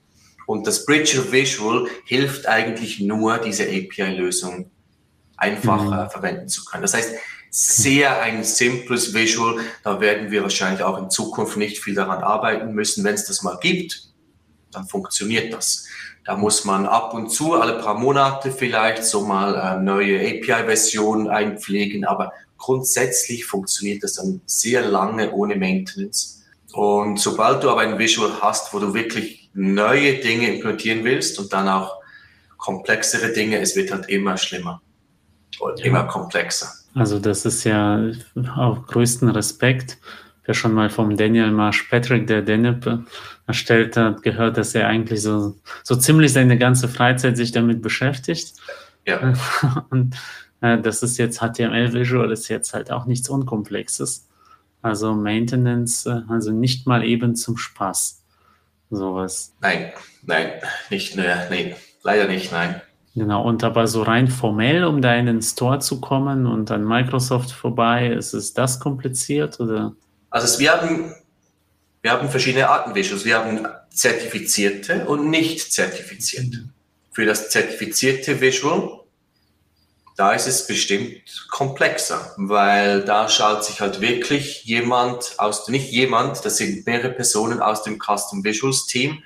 [0.48, 4.70] Und das Bridger Visual hilft eigentlich nur, diese API-Lösung
[5.38, 5.94] einfach mhm.
[5.94, 6.82] äh, verwenden zu können.
[6.82, 7.16] Das heißt,
[7.50, 9.60] sehr ein simples Visual.
[9.84, 13.04] Da werden wir wahrscheinlich auch in Zukunft nicht viel daran arbeiten müssen.
[13.04, 14.10] Wenn es das mal gibt,
[14.72, 15.86] dann funktioniert das.
[16.24, 21.28] Da muss man ab und zu, alle paar Monate vielleicht, so mal äh, neue API-Versionen
[21.28, 22.06] einpflegen.
[22.06, 26.44] Aber grundsätzlich funktioniert das dann sehr lange ohne Maintenance.
[26.74, 31.52] Und sobald du aber ein Visual hast, wo du wirklich neue Dinge implementieren willst und
[31.52, 31.96] dann auch
[32.58, 34.82] komplexere Dinge, es wird halt immer schlimmer
[35.60, 35.86] und ja.
[35.86, 36.70] immer komplexer.
[36.94, 38.12] Also das ist ja
[38.56, 39.98] auf größten Respekt.
[40.46, 42.86] Wer schon mal vom Daniel Marsh Patrick, der Deneb
[43.52, 48.54] erstellt hat, gehört, dass er eigentlich so, so ziemlich seine ganze Freizeit sich damit beschäftigt.
[49.06, 49.34] Ja.
[49.90, 50.16] Und
[50.62, 54.28] äh, das ist jetzt HTML Visual, ist jetzt halt auch nichts Unkomplexes.
[54.82, 58.24] Also Maintenance, äh, also nicht mal eben zum Spaß.
[58.90, 59.54] Sowas.
[59.62, 59.92] Nein,
[60.24, 60.52] nein,
[60.90, 62.82] nicht, äh, nee, leider nicht, nein.
[63.14, 66.86] Genau, und aber so rein formell, um da in den Store zu kommen und an
[66.86, 69.94] Microsoft vorbei, ist es das kompliziert oder?
[70.30, 71.14] Also wir haben,
[72.02, 73.26] wir haben verschiedene Arten Visuals.
[73.26, 76.70] Wir haben zertifizierte und nicht zertifizierte.
[77.12, 79.02] Für das zertifizierte Visual,
[80.18, 86.44] da ist es bestimmt komplexer, weil da schaut sich halt wirklich jemand aus, nicht jemand,
[86.46, 89.24] das sind mehrere Personen aus dem Custom Visuals Team,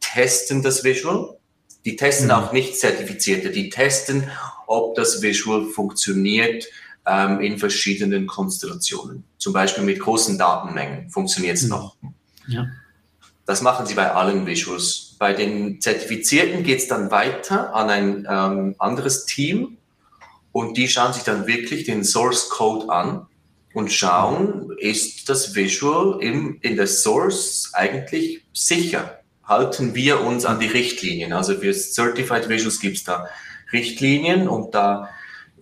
[0.00, 1.36] testen das Visual
[1.84, 2.32] die testen mhm.
[2.32, 4.30] auch nicht Zertifizierte, die testen,
[4.66, 6.66] ob das Visual funktioniert
[7.06, 9.24] ähm, in verschiedenen Konstellationen.
[9.38, 11.70] Zum Beispiel mit großen Datenmengen funktioniert es mhm.
[11.70, 11.96] noch.
[12.46, 12.66] Ja.
[13.46, 15.16] Das machen sie bei allen Visuals.
[15.18, 19.76] Bei den Zertifizierten geht es dann weiter an ein ähm, anderes Team
[20.52, 23.26] und die schauen sich dann wirklich den Source Code an
[23.74, 29.20] und schauen, ist das Visual im, in der Source eigentlich sicher?
[29.46, 31.32] halten wir uns an die Richtlinien.
[31.32, 33.28] Also für Certified Visuals gibt es da
[33.72, 35.10] Richtlinien und da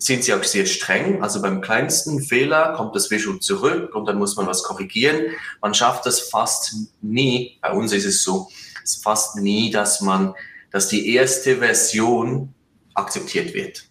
[0.02, 1.22] sind sie auch sehr streng.
[1.22, 5.26] Also beim kleinsten Fehler kommt das Visual zurück und dann muss man was korrigieren.
[5.60, 8.48] Man schafft das fast nie, bei uns ist es so,
[8.82, 10.34] es fast nie, dass man,
[10.72, 12.52] dass die erste Version
[12.94, 13.84] akzeptiert wird.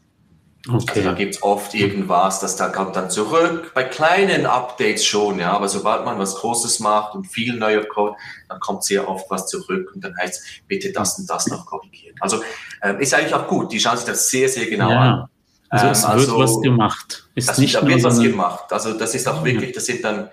[0.67, 0.99] Okay.
[0.99, 3.71] Also da gibt es oft irgendwas, das da kommt dann zurück.
[3.73, 8.15] Bei kleinen Updates schon, ja, aber sobald man was Großes macht und viel neuer Code,
[8.49, 11.65] dann kommt sehr oft was zurück und dann heißt es, bitte das und das noch
[11.65, 12.15] korrigieren.
[12.19, 12.43] Also
[12.81, 13.71] äh, ist eigentlich auch gut.
[13.71, 14.99] Die schauen sich das sehr, sehr genau ja.
[14.99, 15.29] an.
[15.71, 17.29] Also es ähm, wird also, was gemacht.
[17.33, 18.65] Ist das, nicht da wird was gemacht.
[18.71, 20.29] Also das ist auch wirklich, das sind dann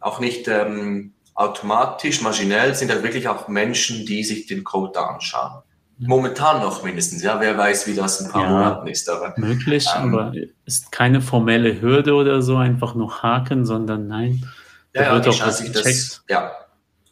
[0.00, 5.06] auch nicht ähm, automatisch, maschinell, sind dann wirklich auch Menschen, die sich den Code da
[5.06, 5.62] anschauen.
[6.00, 7.40] Momentan noch mindestens, ja.
[7.40, 9.08] Wer weiß, wie das in ein paar ja, Monaten ist.
[9.08, 10.32] Aber, möglich, ähm, aber
[10.64, 14.44] ist keine formelle Hürde oder so, einfach nur Haken, sondern nein.
[14.92, 15.86] Da ja, wird ja, auch was gecheckt.
[15.86, 16.52] Das, ja.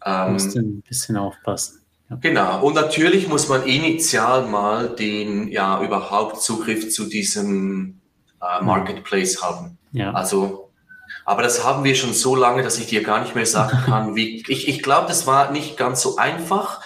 [0.04, 1.80] Ähm, muss ein bisschen aufpassen.
[2.08, 2.16] Ja.
[2.20, 2.62] Genau.
[2.62, 8.00] Und natürlich muss man initial mal den, ja, überhaupt Zugriff zu diesem
[8.40, 9.78] äh, Marketplace haben.
[9.92, 10.12] Ja.
[10.12, 10.70] Also,
[11.24, 14.14] aber das haben wir schon so lange, dass ich dir gar nicht mehr sagen kann,
[14.14, 16.80] wie, ich, ich glaube, das war nicht ganz so einfach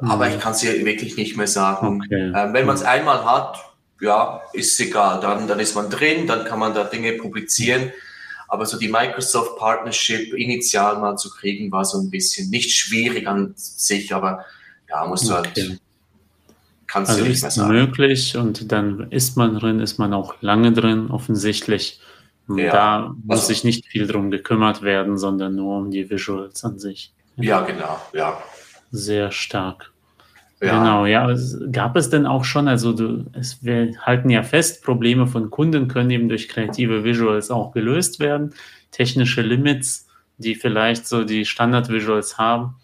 [0.00, 2.02] aber ich kann es dir wirklich nicht mehr sagen.
[2.04, 2.32] Okay.
[2.34, 3.58] Ähm, wenn man es einmal hat,
[4.00, 5.20] ja, ist egal.
[5.20, 7.92] Dann, dann ist man drin, dann kann man da Dinge publizieren.
[8.48, 13.26] Aber so die Microsoft Partnership initial mal zu kriegen, war so ein bisschen nicht schwierig
[13.28, 14.44] an sich, aber
[14.88, 15.68] ja, musst du halt, okay.
[15.68, 15.80] halt,
[16.86, 17.72] kannst also du nicht mehr sagen.
[17.72, 22.00] möglich und dann ist man drin, ist man auch lange drin, offensichtlich.
[22.48, 26.64] Ja, da muss also, sich nicht viel drum gekümmert werden, sondern nur um die Visuals
[26.64, 27.12] an sich.
[27.36, 28.42] Ja, genau, ja
[28.90, 29.92] sehr stark.
[30.60, 30.78] Ja.
[30.78, 31.32] Genau, ja.
[31.70, 35.88] Gab es denn auch schon, also du, es, wir halten ja fest, Probleme von Kunden
[35.88, 38.54] können eben durch kreative Visuals auch gelöst werden.
[38.90, 42.76] Technische Limits die vielleicht so die Standard-Visuals haben,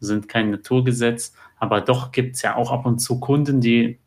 [0.00, 3.98] sind kein Naturgesetz, aber doch gibt es ja auch ab und zu Kunden, die,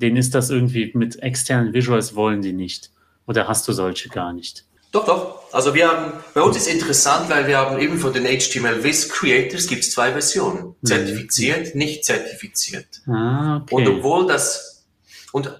[0.00, 2.90] denen ist das irgendwie mit externen Visuals wollen die nicht.
[3.26, 4.64] Oder hast du solche gar nicht?
[4.96, 5.52] Doch, doch.
[5.52, 9.08] Also wir haben, bei uns ist interessant, weil wir haben eben von den HTML Viz
[9.10, 10.74] Creators gibt es zwei Versionen.
[10.80, 10.86] Mhm.
[10.86, 12.86] Zertifiziert, nicht zertifiziert.
[13.06, 13.74] Ah, okay.
[13.74, 14.86] Und obwohl das,
[15.32, 15.54] und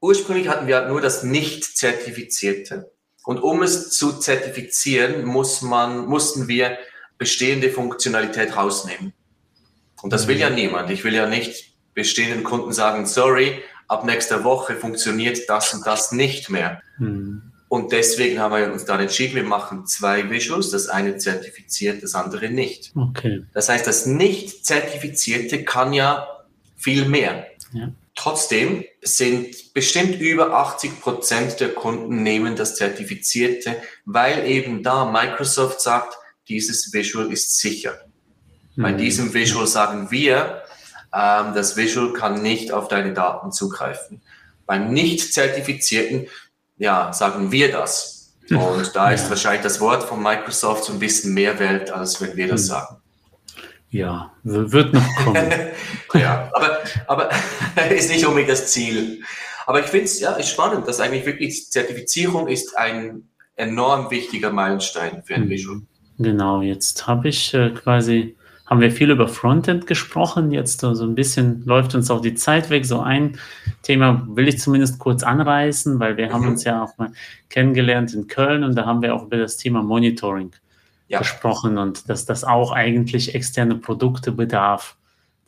[0.00, 2.92] ursprünglich hatten wir nur das nicht zertifizierte.
[3.24, 6.78] Und um es zu zertifizieren, muss man, mussten wir
[7.16, 9.12] bestehende Funktionalität rausnehmen.
[10.02, 10.56] Und das will ja mhm.
[10.56, 10.90] niemand.
[10.90, 16.12] Ich will ja nicht bestehenden Kunden sagen, sorry, ab nächster Woche funktioniert das und das
[16.12, 16.82] nicht mehr.
[16.98, 17.52] Mhm.
[17.68, 22.14] Und deswegen haben wir uns dann entschieden, wir machen zwei Visuals, das eine zertifiziert, das
[22.14, 22.92] andere nicht.
[22.96, 23.44] Okay.
[23.52, 26.26] Das heißt, das nicht zertifizierte kann ja
[26.76, 27.46] viel mehr.
[27.72, 27.92] Ja.
[28.14, 33.76] Trotzdem sind bestimmt über 80 Prozent der Kunden nehmen das Zertifizierte,
[34.06, 36.16] weil eben da Microsoft sagt,
[36.48, 37.98] dieses Visual ist sicher.
[38.74, 38.82] Mhm.
[38.82, 40.62] Bei diesem Visual sagen wir,
[41.14, 44.22] ähm, das Visual kann nicht auf deine Daten zugreifen.
[44.66, 46.26] Beim nicht zertifizierten,
[46.78, 48.34] ja, sagen wir das.
[48.50, 49.30] Und da ist ja.
[49.30, 52.66] wahrscheinlich das Wort von Microsoft so ein bisschen mehr wert, als wenn wir das mhm.
[52.66, 52.96] sagen.
[53.90, 55.50] Ja, wird noch kommen.
[56.14, 57.30] ja, aber, aber
[57.90, 59.22] ist nicht unbedingt das Ziel.
[59.66, 64.50] Aber ich finde es ja ist spannend, dass eigentlich wirklich Zertifizierung ist ein enorm wichtiger
[64.50, 65.50] Meilenstein für ein mhm.
[65.50, 65.80] Visual.
[66.18, 68.36] Genau, jetzt habe ich äh, quasi,
[68.68, 70.52] haben wir viel über Frontend gesprochen.
[70.52, 72.84] Jetzt so ein bisschen läuft uns auch die Zeit weg.
[72.84, 73.38] So ein
[73.82, 76.32] Thema will ich zumindest kurz anreißen, weil wir mhm.
[76.32, 77.12] haben uns ja auch mal
[77.48, 80.52] kennengelernt in Köln und da haben wir auch über das Thema Monitoring
[81.08, 81.18] ja.
[81.18, 84.96] gesprochen und dass das auch eigentlich externe Produkte bedarf.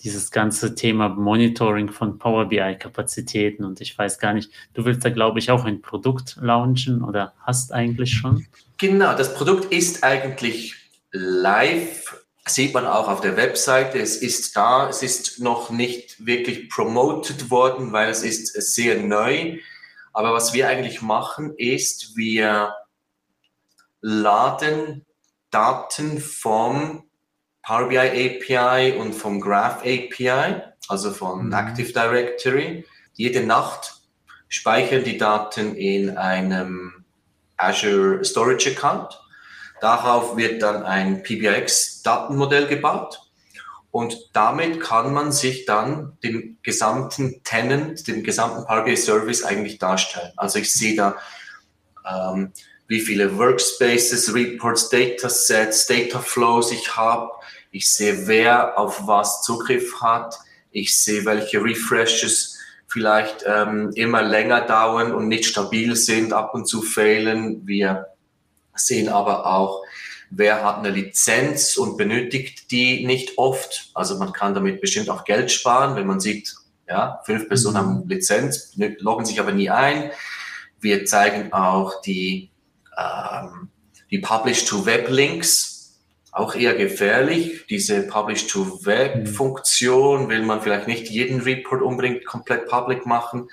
[0.02, 5.10] Dieses ganze Thema Monitoring von Power BI-Kapazitäten und ich weiß gar nicht, du willst da
[5.10, 8.46] glaube ich auch ein Produkt launchen oder hast eigentlich schon?
[8.78, 10.74] Genau, das Produkt ist eigentlich
[11.12, 13.98] live, sieht man auch auf der Webseite.
[13.98, 19.58] Es ist da, es ist noch nicht wirklich promoted worden, weil es ist sehr neu.
[20.12, 22.74] Aber was wir eigentlich machen, ist, wir
[24.00, 25.06] laden
[25.50, 27.04] Daten vom
[27.62, 31.52] Power BI API und vom Graph API, also von mhm.
[31.52, 32.86] Active Directory.
[33.12, 34.00] Jede Nacht
[34.48, 37.04] speichern die Daten in einem
[37.56, 39.20] Azure Storage Account.
[39.80, 43.20] Darauf wird dann ein PBX-Datenmodell gebaut
[43.90, 50.32] und damit kann man sich dann den gesamten Tenant, den gesamten BI Service eigentlich darstellen.
[50.36, 51.16] Also ich sehe da
[52.08, 52.52] ähm,
[52.86, 57.30] wie viele Workspaces, Reports, Datasets, Dataflows ich habe.
[57.70, 60.36] Ich sehe, wer auf was Zugriff hat.
[60.70, 66.66] Ich sehe, welche Refreshes vielleicht ähm, immer länger dauern und nicht stabil sind, ab und
[66.66, 67.66] zu fehlen.
[67.66, 68.06] Wir
[68.86, 69.82] sehen aber auch,
[70.30, 73.90] wer hat eine Lizenz und benötigt die nicht oft.
[73.94, 76.54] Also man kann damit bestimmt auch Geld sparen, wenn man sieht,
[76.88, 80.10] ja, fünf Personen haben Lizenz, loggen sich aber nie ein.
[80.80, 82.50] Wir zeigen auch die
[82.96, 83.70] ähm,
[84.10, 85.98] die Publish-to-Web-Links,
[86.32, 87.66] auch eher gefährlich.
[87.68, 93.48] Diese Publish-to-Web-Funktion will man vielleicht nicht jeden Report unbedingt komplett public machen.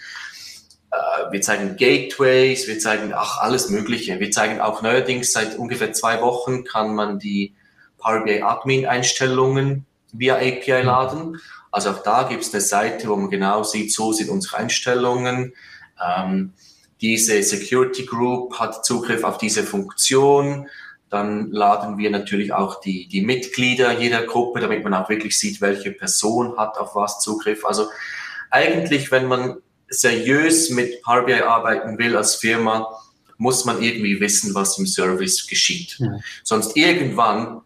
[0.98, 4.20] Äh, wir zeigen Gateways, wir zeigen ach, alles Mögliche.
[4.20, 7.54] Wir zeigen auch neuerdings, seit ungefähr zwei Wochen kann man die
[7.98, 10.86] Power BI Admin-Einstellungen via API mhm.
[10.86, 11.42] laden.
[11.72, 15.54] Also auch da gibt es eine Seite, wo man genau sieht, so sind unsere Einstellungen.
[16.04, 16.54] Ähm,
[17.02, 20.68] diese Security Group hat Zugriff auf diese Funktion.
[21.10, 25.62] Dann laden wir natürlich auch die, die Mitglieder jeder Gruppe, damit man auch wirklich sieht,
[25.62, 27.66] welche Person hat auf was Zugriff.
[27.66, 27.88] Also
[28.50, 29.58] eigentlich, wenn man
[29.90, 32.88] seriös mit Power BI arbeiten will als Firma,
[33.38, 35.98] muss man irgendwie wissen, was im Service geschieht.
[36.00, 36.20] Ja.
[36.44, 37.62] Sonst irgendwann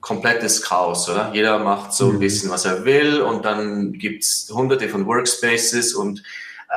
[0.00, 1.32] komplettes Chaos, oder?
[1.34, 2.20] Jeder macht so ein mhm.
[2.20, 6.22] bisschen, was er will und dann gibt's hunderte von Workspaces und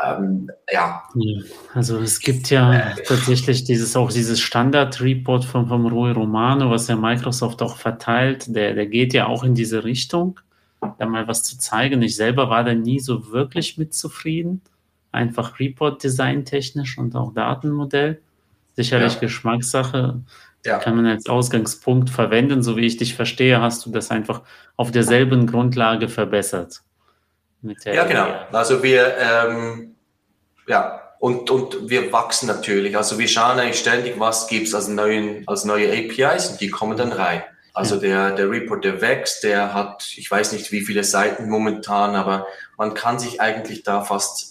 [0.05, 1.03] ähm, ja.
[1.73, 6.95] Also es gibt ja tatsächlich dieses auch dieses Standard-Report von vom Rui Romano, was ja
[6.95, 10.39] Microsoft auch verteilt, der, der geht ja auch in diese Richtung,
[10.97, 12.01] da mal was zu zeigen.
[12.01, 14.61] Ich selber war da nie so wirklich mit zufrieden.
[15.11, 18.21] Einfach Report-Design technisch und auch Datenmodell.
[18.75, 19.19] Sicherlich ja.
[19.19, 20.21] Geschmackssache.
[20.65, 20.77] Ja.
[20.79, 24.41] Kann man als Ausgangspunkt verwenden, so wie ich dich verstehe, hast du das einfach
[24.75, 26.81] auf derselben Grundlage verbessert
[27.61, 28.27] ja, genau.
[28.51, 29.95] Also wir, ähm,
[30.67, 32.95] ja, und, und wir wachsen natürlich.
[32.95, 36.97] Also wir schauen eigentlich ständig, was gibt's als, neuen, als neue APIs und die kommen
[36.97, 37.43] dann rein.
[37.73, 42.15] Also der, der Report, der wächst, der hat, ich weiß nicht wie viele Seiten momentan,
[42.15, 44.48] aber man kann sich eigentlich da fast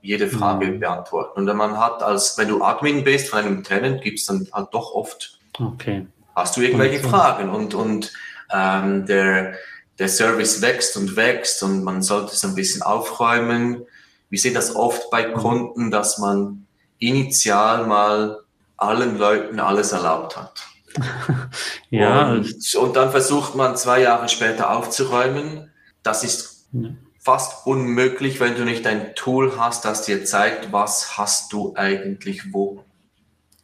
[0.00, 0.80] jede Frage mhm.
[0.80, 1.40] beantworten.
[1.40, 4.92] Und man hat als, wenn du Admin bist von einem Tenant, gibt's dann halt doch
[4.92, 6.06] oft okay.
[6.34, 7.08] Hast du irgendwelche okay.
[7.08, 7.50] Fragen?
[7.50, 8.12] Und, und
[8.52, 9.54] ähm, der,
[9.98, 13.82] der Service wächst und wächst und man sollte es ein bisschen aufräumen.
[14.30, 15.34] Wir sehen das oft bei mhm.
[15.34, 16.66] Kunden, dass man
[16.98, 18.40] initial mal
[18.76, 20.62] allen Leuten alles erlaubt hat.
[21.90, 22.30] ja.
[22.30, 25.72] Und, und, dann versucht man zwei Jahre später aufzuräumen.
[26.02, 26.90] Das ist ja.
[27.18, 32.52] Fast unmöglich, wenn du nicht ein Tool hast, das dir zeigt, was hast du eigentlich
[32.52, 32.84] wo.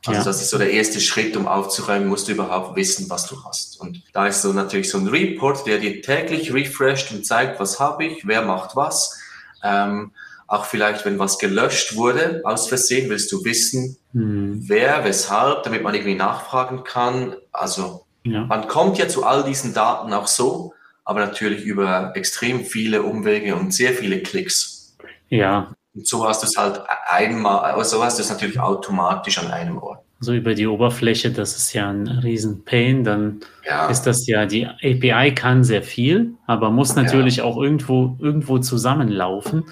[0.06, 0.24] Also ja.
[0.24, 3.80] das ist so der erste Schritt, um aufzuräumen, musst du überhaupt wissen, was du hast.
[3.80, 7.80] Und da ist so natürlich so ein Report, der dir täglich refresht und zeigt, was
[7.80, 9.18] habe ich, wer macht was.
[9.62, 10.12] Ähm,
[10.46, 14.62] auch vielleicht, wenn was gelöscht wurde, aus Versehen, willst du wissen, hm.
[14.68, 17.36] wer, weshalb, damit man irgendwie nachfragen kann.
[17.50, 18.44] Also ja.
[18.44, 23.54] man kommt ja zu all diesen Daten auch so, aber natürlich über extrem viele Umwege
[23.56, 24.96] und sehr viele Klicks.
[25.28, 25.74] Ja.
[25.94, 29.50] Und so hast du es halt einmal, also so hast du es natürlich automatisch an
[29.50, 30.00] einem Ort.
[30.20, 33.88] So über die Oberfläche, das ist ja ein riesen Pain, dann ja.
[33.88, 37.44] ist das ja, die API kann sehr viel, aber muss natürlich ja.
[37.44, 39.64] auch irgendwo, irgendwo zusammenlaufen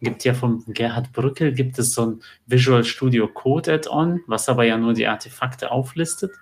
[0.00, 4.64] gibt ja vom Gerhard Brückel, gibt es so ein Visual Studio Code Add-on, was aber
[4.64, 6.32] ja nur die Artefakte auflistet,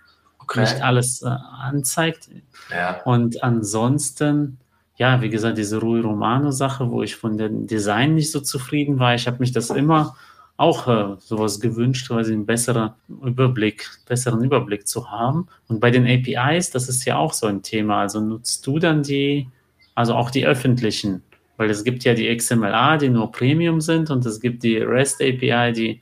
[0.49, 0.61] okay.
[0.61, 2.29] nicht alles äh, anzeigt.
[2.71, 3.03] Ja.
[3.03, 4.59] Und ansonsten,
[4.97, 8.99] ja, wie gesagt, diese Rui Romano Sache, wo ich von dem Design nicht so zufrieden
[8.99, 10.17] war, ich habe mich das immer
[10.59, 15.49] auch äh, sowas gewünscht, quasi einen besseren Überblick, besseren Überblick zu haben.
[15.69, 18.01] Und bei den APIs, das ist ja auch so ein Thema.
[18.01, 19.49] Also nutzt du dann die,
[19.95, 21.23] also auch die öffentlichen
[21.57, 25.23] weil es gibt ja die XMLA, die nur Premium sind und es gibt die REST
[25.23, 26.01] API, die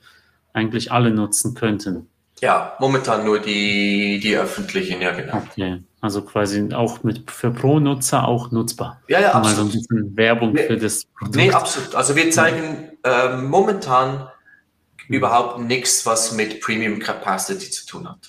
[0.53, 2.07] eigentlich alle nutzen könnten.
[2.45, 5.37] Ja, momentan nur die, die öffentlichen, ja genau.
[5.37, 5.81] Okay.
[5.99, 9.01] Also quasi auch mit für Pro-Nutzer auch nutzbar.
[9.07, 9.45] Ja, ja, absolut.
[9.45, 11.35] Mal so ein bisschen Werbung nee, für das Produkt.
[11.35, 11.95] Nee, absolut.
[11.95, 14.27] Also wir zeigen äh, momentan
[15.07, 18.19] überhaupt nichts, was mit Premium Capacity zu tun hat.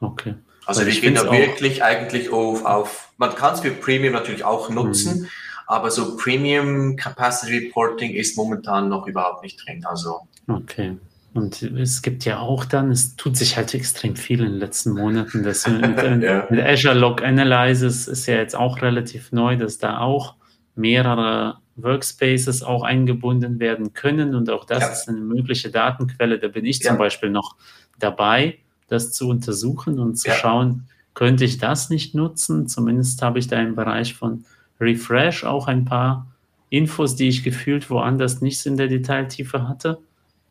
[0.00, 0.34] Okay.
[0.66, 4.44] Also Weil wir gehen da wirklich eigentlich auf, auf man kann es für Premium natürlich
[4.44, 5.28] auch nutzen, mhm.
[5.70, 9.84] Aber so Premium Capacity Reporting ist momentan noch überhaupt nicht drin.
[9.84, 10.22] Also.
[10.48, 10.96] Okay.
[11.32, 14.92] Und es gibt ja auch dann, es tut sich halt extrem viel in den letzten
[14.92, 15.44] Monaten.
[15.44, 15.82] Das mit,
[16.22, 16.46] ja.
[16.50, 20.34] mit Azure Log Analysis ist ja jetzt auch relativ neu, dass da auch
[20.74, 24.34] mehrere Workspaces auch eingebunden werden können.
[24.34, 24.88] Und auch das ja.
[24.90, 26.38] ist eine mögliche Datenquelle.
[26.38, 27.56] Da bin ich zum Beispiel noch
[27.98, 32.66] dabei, das zu untersuchen und zu schauen, könnte ich das nicht nutzen?
[32.66, 34.44] Zumindest habe ich da im Bereich von
[34.80, 36.26] Refresh auch ein paar
[36.70, 39.98] Infos, die ich gefühlt woanders nicht in der Detailtiefe hatte.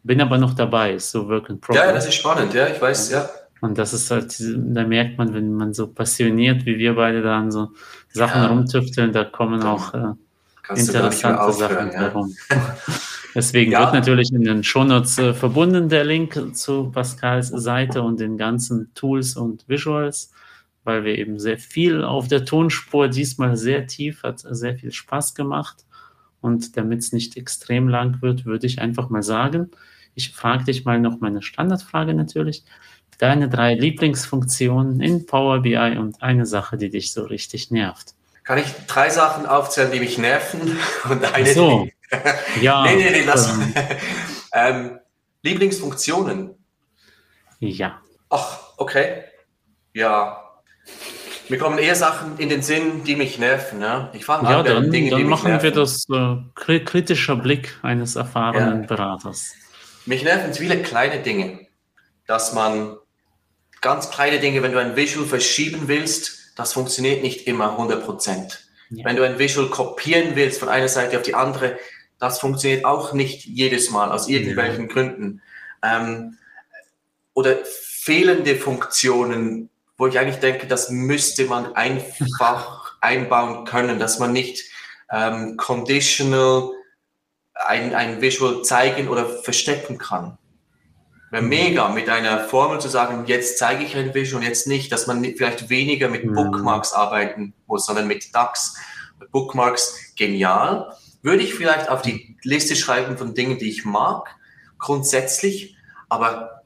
[0.04, 1.86] Bin aber noch dabei, ist so Work in Progress.
[1.86, 3.30] Ja, das ist spannend, ja, ich weiß, ja.
[3.62, 7.38] Und das ist halt, da merkt man, wenn man so passioniert wie wir beide da
[7.38, 7.70] an so
[8.10, 8.48] Sachen ja.
[8.48, 10.14] rumtüfteln, da kommen auch äh,
[10.76, 12.34] interessante Sachen herum.
[13.36, 13.82] Deswegen ja.
[13.82, 18.92] wird natürlich in den Shownotes äh, verbunden der Link zu Pascals Seite und den ganzen
[18.96, 20.32] Tools und Visuals
[20.90, 25.36] weil wir eben sehr viel auf der Tonspur diesmal sehr tief, hat sehr viel Spaß
[25.36, 25.86] gemacht.
[26.42, 29.70] Und damit es nicht extrem lang wird, würde ich einfach mal sagen,
[30.20, 32.66] ich frage dich mal noch meine Standardfrage natürlich.
[33.20, 38.14] Deine drei Lieblingsfunktionen in Power BI und eine Sache, die dich so richtig nervt.
[38.44, 40.78] Kann ich drei Sachen aufzählen, die mich nerven
[41.10, 41.88] und eine, so.
[42.12, 42.62] die...
[42.62, 42.84] ja.
[42.86, 43.50] nee, nee, nee, lass.
[43.58, 43.74] Ähm,
[44.54, 45.00] ähm,
[45.42, 46.52] Lieblingsfunktionen?
[47.60, 48.02] Ja.
[48.30, 49.24] Ach, okay.
[49.94, 50.50] Ja,
[51.50, 53.82] mir kommen eher Sachen in den Sinn, die mich nerven.
[53.82, 54.12] Ja?
[54.14, 58.82] Ich fange ja, an dann, Dinge, dann machen wir das äh, kritischer Blick eines erfahrenen
[58.82, 58.88] ja.
[58.88, 59.56] Beraters.
[60.06, 61.68] Mich nerven viele kleine Dinge,
[62.26, 62.98] dass man
[63.82, 68.66] ganz kleine Dinge, wenn du ein Visual verschieben willst, das funktioniert nicht immer 100 Prozent.
[68.90, 69.06] Ja.
[69.06, 71.78] Wenn du ein Visual kopieren willst von einer Seite auf die andere,
[72.18, 75.42] das funktioniert auch nicht jedes Mal aus irgendwelchen Gründen.
[75.84, 76.38] Ähm,
[77.34, 84.32] oder fehlende Funktionen wo ich eigentlich denke, das müsste man einfach einbauen können, dass man
[84.32, 84.64] nicht
[85.12, 86.72] ähm, conditional
[87.66, 90.38] ein, ein Visual zeigen oder verstecken kann.
[91.32, 91.50] Wäre mhm.
[91.50, 95.24] mega, mit einer Formel zu sagen, jetzt zeige ich ein Visual, jetzt nicht, dass man
[95.24, 96.34] vielleicht weniger mit mhm.
[96.34, 98.76] Bookmarks arbeiten muss, sondern mit DAX.
[99.32, 100.96] Bookmarks genial.
[101.22, 104.36] Würde ich vielleicht auf die Liste schreiben von Dingen, die ich mag,
[104.78, 105.76] grundsätzlich,
[106.08, 106.64] aber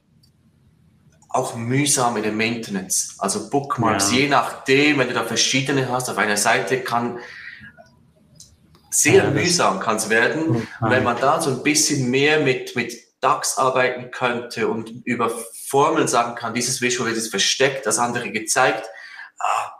[1.30, 3.16] auch mühsam in der Maintenance.
[3.18, 4.20] Also Bookmarks, ja.
[4.20, 7.18] je nachdem, wenn du da verschiedene hast auf einer Seite, kann
[8.94, 10.48] sehr mühsam kann es werden.
[10.48, 15.32] Und wenn man da so ein bisschen mehr mit, mit DAX arbeiten könnte und über
[15.68, 18.86] Formeln sagen kann, dieses Visual ist versteckt, das andere gezeigt.
[19.40, 19.72] Ah,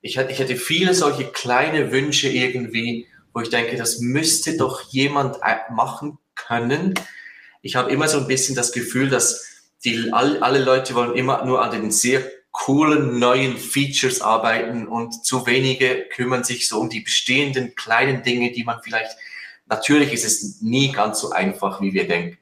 [0.00, 4.80] ich, hätte, ich hätte viele solche kleine Wünsche irgendwie, wo ich denke, das müsste doch
[4.90, 5.38] jemand
[5.70, 6.94] machen können.
[7.62, 9.44] Ich habe immer so ein bisschen das Gefühl, dass
[9.84, 12.22] die, all, alle Leute wollen immer nur an den sehr
[12.54, 18.52] coolen neuen Features arbeiten und zu wenige kümmern sich so um die bestehenden kleinen Dinge,
[18.52, 19.16] die man vielleicht,
[19.66, 22.38] natürlich ist es nie ganz so einfach, wie wir denken.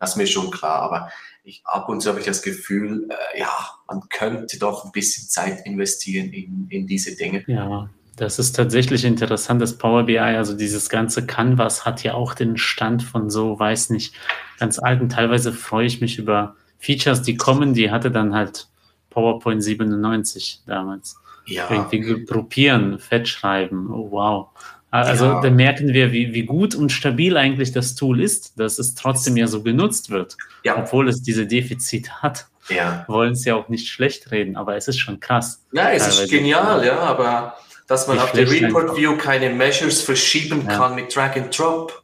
[0.00, 1.12] Das ist mir schon klar, aber
[1.44, 3.52] ich, ab und zu habe ich das Gefühl, äh, ja,
[3.86, 7.44] man könnte doch ein bisschen Zeit investieren in, in diese Dinge.
[7.46, 12.32] Ja, das ist tatsächlich interessant, das Power BI, also dieses ganze Canvas hat ja auch
[12.32, 14.14] den Stand von so, weiß nicht,
[14.58, 15.10] ganz alten.
[15.10, 18.71] Teilweise freue ich mich über Features, die kommen, die hatte dann halt
[19.12, 21.16] PowerPoint 97 damals.
[21.46, 21.68] Ja.
[21.70, 24.48] Irgendwie gruppieren, fett schreiben, oh, wow.
[24.92, 25.40] Also ja.
[25.40, 29.38] da merken wir, wie, wie gut und stabil eigentlich das Tool ist, dass es trotzdem
[29.38, 30.76] ja so genutzt wird, ja.
[30.76, 32.46] obwohl es diese Defizite hat.
[32.68, 33.04] Ja.
[33.08, 35.64] Wollen es ja auch nicht schlecht reden, aber es ist schon krass.
[35.72, 37.56] Ja, es ist genial, ja, aber
[37.88, 40.76] dass man auf der Report View keine Measures verschieben ja.
[40.76, 42.02] kann mit Drag and Drop.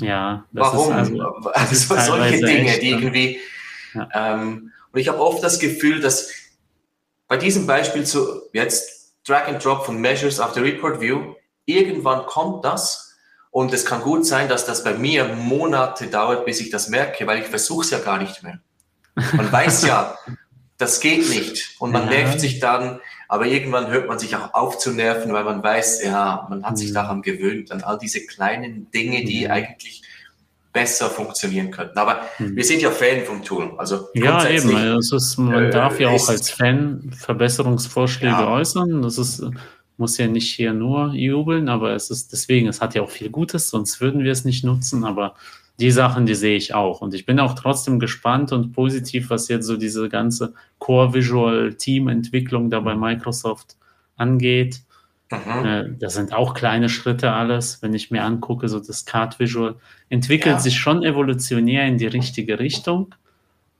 [0.00, 0.92] Ja, warum?
[0.92, 3.38] Also, also solche Dinge, die irgendwie.
[3.94, 4.08] Ja.
[4.12, 6.30] Ähm, und ich habe oft das Gefühl, dass
[7.34, 12.26] bei diesem Beispiel zu jetzt Drag and Drop von Measures auf der Report View irgendwann
[12.26, 13.16] kommt das
[13.50, 17.26] und es kann gut sein, dass das bei mir Monate dauert, bis ich das merke,
[17.26, 18.60] weil ich versuche es ja gar nicht mehr.
[19.32, 20.16] Man weiß ja,
[20.78, 22.10] das geht nicht und man ja.
[22.10, 26.04] nervt sich dann, aber irgendwann hört man sich auch auf zu nerven, weil man weiß,
[26.04, 26.94] ja, man hat sich mhm.
[26.94, 29.50] daran gewöhnt, an all diese kleinen Dinge, die mhm.
[29.50, 30.02] eigentlich
[30.74, 31.96] besser funktionieren könnten.
[31.96, 32.56] Aber mhm.
[32.56, 33.72] wir sind ja Fan vom Tool.
[33.78, 34.76] Also ja, eben.
[34.76, 38.48] Also ist, man äh, darf ja auch als Fan Verbesserungsvorschläge ja.
[38.48, 39.00] äußern.
[39.00, 39.42] Das ist
[39.96, 43.30] muss ja nicht hier nur jubeln, aber es ist deswegen, es hat ja auch viel
[43.30, 45.34] Gutes, sonst würden wir es nicht nutzen, aber
[45.80, 47.00] die Sachen, die sehe ich auch.
[47.00, 51.74] Und ich bin auch trotzdem gespannt und positiv, was jetzt so diese ganze Core Visual
[51.74, 53.76] Team Entwicklung da bei Microsoft
[54.16, 54.80] angeht.
[55.34, 55.96] Mhm.
[55.98, 59.76] Das sind auch kleine Schritte alles, wenn ich mir angucke, so das Card Visual
[60.08, 60.60] entwickelt ja.
[60.60, 63.14] sich schon evolutionär in die richtige Richtung,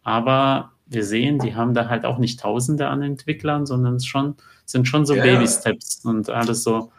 [0.03, 4.37] aber wir sehen, die haben da halt auch nicht Tausende an Entwicklern, sondern es schon,
[4.65, 6.93] sind schon so ja, Baby-Steps und alles so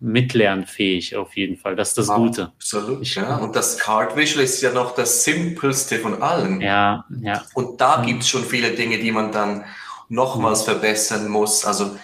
[0.00, 1.76] mitlernfähig auf jeden Fall.
[1.76, 2.52] Das ist das Gute.
[2.56, 3.36] Absolut, ja.
[3.36, 6.60] Und das Card Visual ist ja noch das simpelste von allen.
[6.60, 7.42] Ja, ja.
[7.54, 9.64] Und da gibt es schon viele Dinge, die man dann
[10.08, 10.72] nochmals mhm.
[10.72, 11.64] verbessern muss.
[11.64, 11.96] Also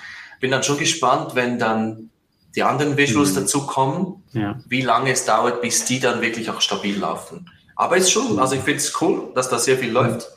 [0.43, 2.11] bin dann schon gespannt, wenn dann
[2.57, 3.37] die anderen Visuals mhm.
[3.37, 4.59] dazukommen, ja.
[4.69, 7.49] wie lange es dauert, bis die dann wirklich auch stabil laufen.
[7.77, 10.29] Aber es ist schon, also ich finde es cool, dass da sehr viel läuft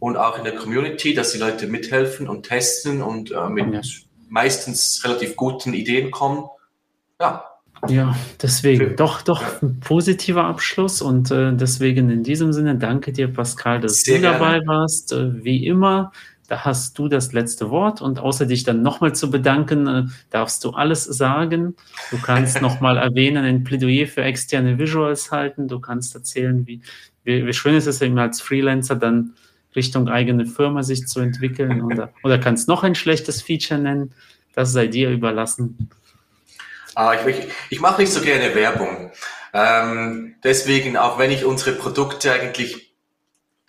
[0.00, 3.80] und auch in der Community, dass die Leute mithelfen und testen und äh, mit ja.
[4.28, 6.44] meistens relativ guten Ideen kommen.
[7.20, 7.44] Ja.
[7.88, 9.48] Ja, deswegen Für, doch, doch ja.
[9.62, 14.22] ein positiver Abschluss und äh, deswegen in diesem Sinne danke dir, Pascal, dass Sehr du
[14.22, 14.66] dabei gerne.
[14.66, 15.12] warst.
[15.12, 16.12] Äh, wie immer,
[16.52, 20.62] da hast du das letzte Wort und außer dich dann nochmal zu bedanken, äh, darfst
[20.64, 21.76] du alles sagen.
[22.10, 25.66] Du kannst nochmal erwähnen, ein Plädoyer für externe Visuals halten.
[25.66, 26.82] Du kannst erzählen, wie,
[27.24, 29.32] wie, wie schön ist es eben als Freelancer dann
[29.74, 34.12] Richtung eigene Firma sich zu entwickeln oder, oder kannst noch ein schlechtes Feature nennen.
[34.54, 35.88] Das sei dir überlassen.
[36.94, 39.10] Ah, ich, ich, ich mache nicht so gerne Werbung.
[39.54, 42.91] Ähm, deswegen, auch wenn ich unsere Produkte eigentlich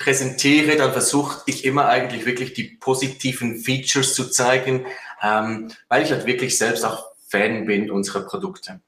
[0.04, 4.86] präsentiere, dann versuche ich immer eigentlich wirklich die positiven Features zu zeigen,
[5.22, 8.82] ähm, weil ich halt wirklich selbst auch Fan bin unserer Produkte.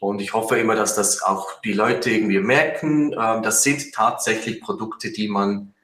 [0.00, 3.12] Und ich hoffe immer, dass das auch die Leute irgendwie merken.
[3.12, 5.74] Ähm, das sind tatsächlich Produkte, die man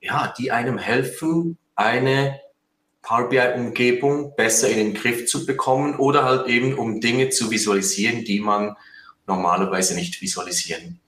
[0.00, 2.40] ja, die einem helfen, eine
[3.02, 8.24] Power BI-Umgebung besser in den Griff zu bekommen oder halt eben um Dinge zu visualisieren,
[8.24, 8.76] die man
[9.26, 11.00] normalerweise nicht visualisieren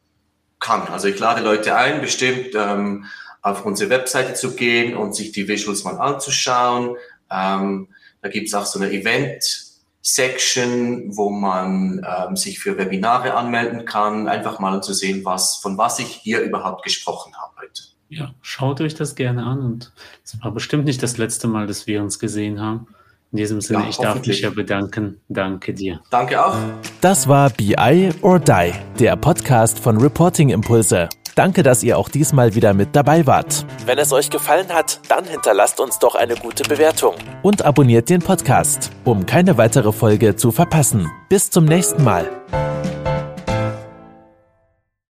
[0.61, 0.87] kann.
[0.89, 3.07] Also ich lade Leute ein, bestimmt ähm,
[3.43, 6.97] auf unsere Webseite zu gehen und sich die Visuals mal anzuschauen.
[7.31, 7.89] Ähm,
[8.23, 14.29] da gibt es auch so eine Event-Section, wo man ähm, sich für Webinare anmelden kann,
[14.29, 17.83] einfach mal zu sehen, was, von was ich hier überhaupt gesprochen habe heute.
[18.11, 19.93] Ja, schaut euch das gerne an und
[20.25, 22.89] es war bestimmt nicht das letzte Mal, dass wir uns gesehen haben.
[23.33, 25.21] In diesem Sinne, ja, ich darf mich ja bedanken.
[25.29, 26.01] Danke dir.
[26.11, 26.57] Danke auch.
[27.01, 31.09] Das war BI or Die, der Podcast von Reporting Impulse.
[31.37, 33.65] Danke, dass ihr auch diesmal wieder mit dabei wart.
[33.87, 37.15] Wenn es euch gefallen hat, dann hinterlasst uns doch eine gute Bewertung.
[37.43, 41.09] Und abonniert den Podcast, um keine weitere Folge zu verpassen.
[41.29, 42.29] Bis zum nächsten Mal.